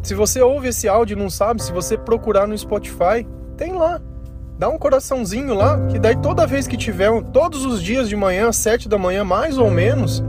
Se 0.04 0.14
você 0.14 0.42
ouve 0.42 0.68
esse 0.68 0.90
áudio 0.90 1.16
e 1.16 1.20
não 1.20 1.30
sabe, 1.30 1.64
se 1.64 1.72
você 1.72 1.98
procurar 1.98 2.46
no 2.46 2.58
Spotify, 2.58 3.26
tem 3.56 3.72
lá. 3.72 4.02
Dá 4.60 4.68
um 4.68 4.78
coraçãozinho 4.78 5.54
lá, 5.54 5.80
que 5.88 5.98
daí 5.98 6.18
toda 6.18 6.46
vez 6.46 6.68
que 6.68 6.76
tiver, 6.76 7.10
todos 7.32 7.66
os 7.66 7.82
dias 7.82 8.10
de 8.10 8.16
manhã, 8.18 8.52
sete 8.52 8.90
da 8.90 8.98
manhã, 8.98 9.24
mais 9.24 9.58
ou 9.58 9.72
menos, 9.72 10.22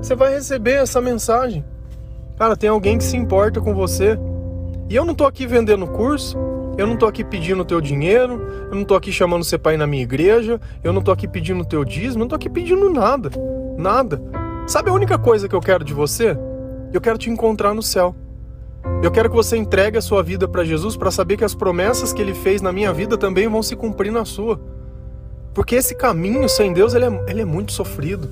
você 0.00 0.14
vai 0.14 0.32
receber 0.32 0.76
essa 0.76 1.02
mensagem. 1.02 1.62
Cara, 2.38 2.56
tem 2.56 2.70
alguém 2.70 2.96
que 2.96 3.04
se 3.04 3.14
importa 3.14 3.60
com 3.60 3.74
você. 3.74 4.18
E 4.88 4.96
eu 4.96 5.04
não 5.04 5.14
tô 5.14 5.26
aqui 5.26 5.46
vendendo 5.46 5.86
curso, 5.86 6.38
eu 6.78 6.86
não 6.86 6.96
tô 6.96 7.04
aqui 7.04 7.22
pedindo 7.22 7.62
teu 7.62 7.78
dinheiro, 7.78 8.40
eu 8.70 8.74
não 8.74 8.84
tô 8.84 8.94
aqui 8.94 9.12
chamando 9.12 9.44
você 9.44 9.58
para 9.58 9.74
ir 9.74 9.76
na 9.76 9.86
minha 9.86 10.02
igreja, 10.02 10.58
eu 10.82 10.90
não 10.90 11.02
tô 11.02 11.12
aqui 11.12 11.28
pedindo 11.28 11.62
teu 11.62 11.84
dízimo, 11.84 12.22
eu 12.22 12.24
não 12.24 12.28
tô 12.28 12.36
aqui 12.36 12.48
pedindo 12.48 12.88
nada. 12.88 13.30
Nada. 13.76 14.18
Sabe 14.66 14.88
a 14.88 14.94
única 14.94 15.18
coisa 15.18 15.46
que 15.46 15.54
eu 15.54 15.60
quero 15.60 15.84
de 15.84 15.92
você? 15.92 16.34
Eu 16.90 17.02
quero 17.02 17.18
te 17.18 17.28
encontrar 17.28 17.74
no 17.74 17.82
céu. 17.82 18.14
Eu 19.02 19.10
quero 19.10 19.30
que 19.30 19.36
você 19.36 19.56
entregue 19.56 19.98
a 19.98 20.02
sua 20.02 20.22
vida 20.22 20.46
para 20.46 20.64
Jesus 20.64 20.96
para 20.96 21.10
saber 21.10 21.36
que 21.36 21.44
as 21.44 21.54
promessas 21.54 22.12
que 22.12 22.20
ele 22.20 22.34
fez 22.34 22.60
na 22.60 22.72
minha 22.72 22.92
vida 22.92 23.16
também 23.16 23.48
vão 23.48 23.62
se 23.62 23.76
cumprir 23.76 24.10
na 24.12 24.24
sua. 24.24 24.60
Porque 25.54 25.76
esse 25.76 25.94
caminho 25.94 26.48
sem 26.48 26.72
Deus 26.72 26.94
ele 26.94 27.04
é, 27.04 27.24
ele 27.28 27.42
é 27.42 27.44
muito 27.44 27.72
sofrido. 27.72 28.28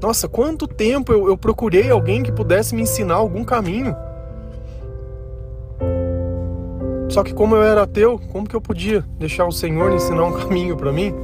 Nossa, 0.00 0.28
quanto 0.28 0.66
tempo 0.66 1.12
eu, 1.12 1.28
eu 1.28 1.36
procurei 1.36 1.90
alguém 1.90 2.22
que 2.22 2.32
pudesse 2.32 2.74
me 2.74 2.82
ensinar 2.82 3.16
algum 3.16 3.44
caminho. 3.44 3.94
Só 7.10 7.22
que 7.22 7.34
como 7.34 7.56
eu 7.56 7.62
era 7.62 7.82
ateu, 7.82 8.20
como 8.32 8.48
que 8.48 8.54
eu 8.54 8.60
podia 8.60 9.04
deixar 9.18 9.44
o 9.44 9.52
Senhor 9.52 9.92
ensinar 9.92 10.24
um 10.24 10.32
caminho 10.40 10.76
para 10.76 10.92
mim? 10.92 11.14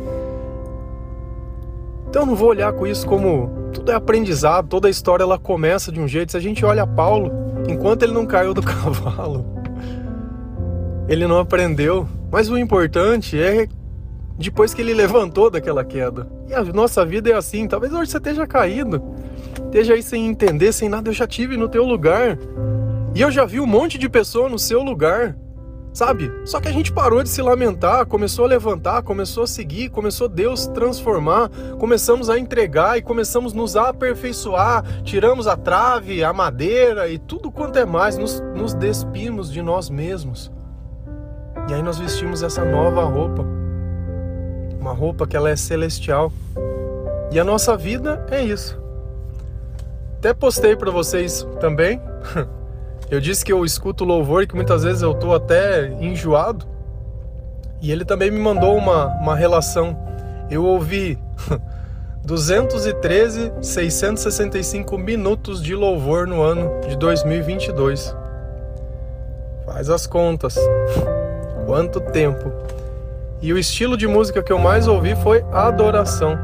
Então 2.09 2.23
eu 2.23 2.27
não 2.27 2.35
vou 2.35 2.49
olhar 2.49 2.73
com 2.73 2.87
isso 2.87 3.07
como 3.07 3.71
tudo 3.73 3.93
é 3.93 3.95
aprendizado, 3.95 4.69
toda 4.69 4.89
a 4.89 4.91
história 4.91 5.23
ela 5.23 5.39
começa 5.39 5.93
de 5.93 6.01
um 6.01 6.09
jeito. 6.09 6.33
Se 6.33 6.37
a 6.37 6.41
gente 6.41 6.65
olha 6.65 6.87
Paulo, 6.87 7.46
enquanto 7.69 8.03
ele 8.03 8.13
não 8.13 8.27
caiu 8.27 8.55
do 8.55 8.63
cavalo, 8.63 9.45
ele 11.09 11.27
não 11.27 11.39
aprendeu. 11.39 12.09
Mas 12.31 12.51
o 12.51 12.59
importante 12.59 13.41
é 13.41 13.69
depois 14.39 14.75
que 14.75 14.83
ele 14.83 14.93
levantou 14.93 15.51
daquela 15.51 15.85
queda. 15.85 16.29
E 16.49 16.55
a 16.55 16.63
nossa 16.63 17.05
vida 17.05 17.31
é 17.31 17.35
assim. 17.35 17.67
Talvez 17.67 17.93
hoje 17.93 18.11
você 18.11 18.19
esteja 18.19 18.47
caído, 18.47 19.03
esteja 19.67 19.95
aí 19.95 20.03
sem 20.03 20.27
entender, 20.27 20.73
sem 20.73 20.89
nada. 20.89 21.09
Eu 21.09 21.15
já 21.15 21.27
tive 21.27 21.57
no 21.57 21.69
teu 21.69 21.85
lugar. 21.85 22.39
E 23.15 23.21
eu 23.21 23.31
já 23.31 23.45
vi 23.45 23.61
um 23.61 23.67
monte 23.67 23.97
de 23.97 24.09
pessoa 24.09 24.49
no 24.49 24.59
seu 24.59 24.83
lugar 24.83 25.37
sabe? 25.97 26.31
Só 26.45 26.61
que 26.61 26.69
a 26.69 26.73
gente 26.73 26.93
parou 26.93 27.23
de 27.23 27.29
se 27.31 27.41
lamentar, 27.41 28.05
começou 28.05 28.45
a 28.45 28.49
levantar, 28.49 29.03
começou 29.03 29.45
a 29.45 29.47
seguir, 29.47 29.89
começou 29.89 30.29
Deus 30.29 30.67
transformar, 30.67 31.49
começamos 31.79 32.29
a 32.29 32.39
entregar 32.39 32.99
e 32.99 33.03
começamos 33.03 33.55
nos 33.55 33.77
aperfeiçoar, 33.77 34.85
tiramos 35.05 35.47
a 35.47 35.57
trave, 35.57 36.23
a 36.23 36.35
madeira 36.35 37.09
e 37.09 37.19
tudo 37.19 37.51
quanto 37.51 37.79
é 37.79 37.87
mais, 37.87 38.19
nos, 38.19 38.41
nos 38.55 38.75
despimos 38.75 39.51
de 39.51 39.63
nós 39.63 39.89
mesmos. 39.89 40.53
E 41.67 41.73
aí 41.73 41.83
nós 41.83 41.99
vestimos 41.99 42.43
essa 42.43 42.63
nova 42.63 43.03
roupa, 43.05 43.43
uma 44.79 44.93
roupa 44.93 45.27
que 45.27 45.35
ela 45.35 45.49
é 45.49 45.57
celestial. 45.57 46.31
E 47.33 47.41
a 47.41 47.45
nossa 47.45 47.75
vida 47.75 48.23
é 48.31 48.45
isso. 48.45 48.79
Até 50.19 50.35
postei 50.35 50.77
para 50.77 50.91
vocês 50.91 51.49
também 51.59 51.99
Eu 53.09 53.21
disse 53.21 53.45
que 53.45 53.53
eu 53.53 53.65
escuto 53.65 54.05
louvor 54.05 54.43
e 54.43 54.47
que 54.49 54.57
muitas 54.57 54.83
vezes 54.83 55.01
eu 55.01 55.13
estou 55.13 55.35
até 55.35 55.89
enjoado. 56.01 56.67
E 57.81 57.93
ele 57.93 58.05
também 58.05 58.33
me 58.33 58.39
mandou 58.39 58.77
uma, 58.77 59.07
uma 59.21 59.37
relação. 59.37 59.97
Eu 60.51 60.65
ouvi 60.65 61.17
213, 62.25 63.53
665 63.63 64.99
minutos 64.99 65.63
de 65.63 65.75
louvor 65.75 66.27
no 66.27 66.43
ano 66.43 66.81
de 66.89 66.97
2022. 66.97 68.15
Faz 69.65 69.89
as 69.89 70.05
contas. 70.07 70.57
Quanto 71.65 72.01
tempo. 72.01 72.53
E 73.41 73.53
o 73.53 73.59
estilo 73.59 73.97
de 73.97 74.09
música 74.09 74.43
que 74.43 74.53
eu 74.53 74.59
mais 74.59 74.89
ouvi 74.89 75.15
foi 75.15 75.45
adoração. 75.53 76.37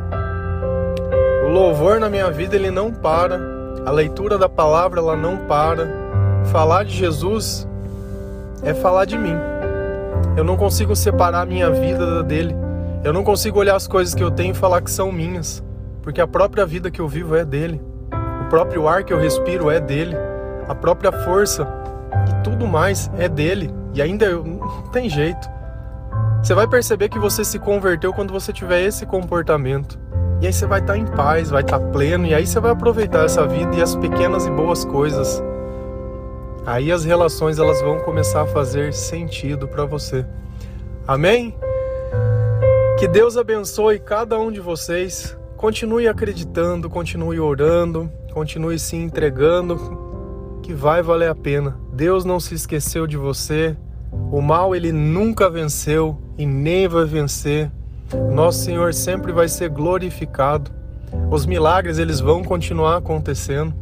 O 1.45 1.49
louvor 1.49 1.99
na 1.99 2.09
minha 2.09 2.31
vida 2.31 2.55
ele 2.55 2.71
não 2.71 2.93
para. 2.93 3.41
A 3.85 3.91
leitura 3.91 4.39
da 4.39 4.49
palavra 4.49 5.01
ela 5.01 5.17
não 5.17 5.39
para 5.39 6.02
Falar 6.51 6.85
de 6.85 6.95
Jesus 6.95 7.67
é 8.63 8.75
falar 8.75 9.05
de 9.05 9.17
mim. 9.17 9.37
Eu 10.37 10.45
não 10.45 10.57
consigo 10.57 10.95
separar 10.97 11.43
a 11.43 11.47
minha 11.47 11.71
vida 11.71 12.17
da 12.17 12.23
dele. 12.23 12.55
Eu 13.05 13.13
não 13.13 13.25
consigo 13.25 13.59
olhar 13.59 13.77
as 13.77 13.87
coisas 13.87 14.15
que 14.15 14.23
eu 14.23 14.31
tenho 14.31 14.53
e 14.53 14.57
falar 14.57 14.81
que 14.81 14.91
são 14.91 15.11
minhas, 15.11 15.63
porque 16.03 16.21
a 16.21 16.27
própria 16.27 16.65
vida 16.65 16.91
que 16.91 17.01
eu 17.01 17.09
vivo 17.09 17.35
é 17.35 17.45
dele. 17.45 17.81
O 18.47 18.49
próprio 18.49 18.87
ar 18.87 19.03
que 19.03 19.13
eu 19.13 19.19
respiro 19.19 19.71
é 19.71 19.81
dele. 19.81 20.17
a 20.69 20.75
própria 20.75 21.11
força 21.11 21.67
e 22.31 22.43
tudo 22.45 22.67
mais 22.67 23.11
é 23.19 23.29
dele 23.29 23.71
e 23.95 24.01
ainda 24.01 24.31
não 24.31 24.83
tem 24.93 25.09
jeito. 25.09 25.51
Você 26.43 26.55
vai 26.55 26.67
perceber 26.67 27.09
que 27.09 27.19
você 27.19 27.45
se 27.45 27.59
converteu 27.59 28.13
quando 28.13 28.33
você 28.33 28.53
tiver 28.53 28.83
esse 28.83 29.07
comportamento. 29.07 29.99
E 30.41 30.47
aí 30.47 30.53
você 30.53 30.67
vai 30.67 30.81
estar 30.81 30.95
tá 30.95 30.99
em 30.99 31.07
paz, 31.07 31.51
vai 31.51 31.63
estar 31.63 31.79
tá 31.79 31.87
pleno, 31.89 32.27
e 32.27 32.35
aí 32.35 32.45
você 32.45 32.59
vai 32.59 32.73
aproveitar 32.73 33.25
essa 33.25 33.47
vida 33.47 33.77
e 33.77 33.83
as 33.83 33.95
pequenas 33.95 34.45
e 34.45 34.51
boas 34.51 34.85
coisas. 34.85 35.43
Aí 36.65 36.93
as 36.93 37.05
relações 37.05 37.59
elas 37.59 37.81
vão 37.81 37.99
começar 38.01 38.43
a 38.43 38.47
fazer 38.47 38.93
sentido 38.93 39.67
para 39.67 39.85
você. 39.85 40.25
Amém? 41.07 41.55
Que 42.99 43.09
Deus 43.09 43.37
abençoe 43.37 43.99
cada 43.99 44.39
um 44.39 44.53
de 44.53 44.61
vocês. 44.61 45.37
Continue 45.57 46.07
acreditando, 46.07 46.89
continue 46.89 47.41
orando, 47.41 48.09
continue 48.33 48.79
se 48.79 48.95
entregando, 48.95 50.61
que 50.63 50.73
vai 50.73 51.03
valer 51.03 51.29
a 51.29 51.35
pena. 51.35 51.77
Deus 51.93 52.25
não 52.25 52.39
se 52.39 52.55
esqueceu 52.55 53.09
de 53.09 53.17
você. 53.17 53.77
O 54.31 54.41
mal 54.41 54.75
ele 54.75 54.93
nunca 54.93 55.51
venceu 55.51 56.17
e 56.39 56.47
nem 56.47 56.87
vai 56.87 57.05
vencer. 57.05 57.73
Nosso 58.33 58.61
Senhor 58.61 58.95
sempre 58.95 59.33
vai 59.33 59.49
ser 59.49 59.69
glorificado. 59.69 60.71
Os 61.29 61.45
milagres 61.45 61.99
eles 61.99 62.21
vão 62.21 62.45
continuar 62.45 62.99
acontecendo. 62.99 63.82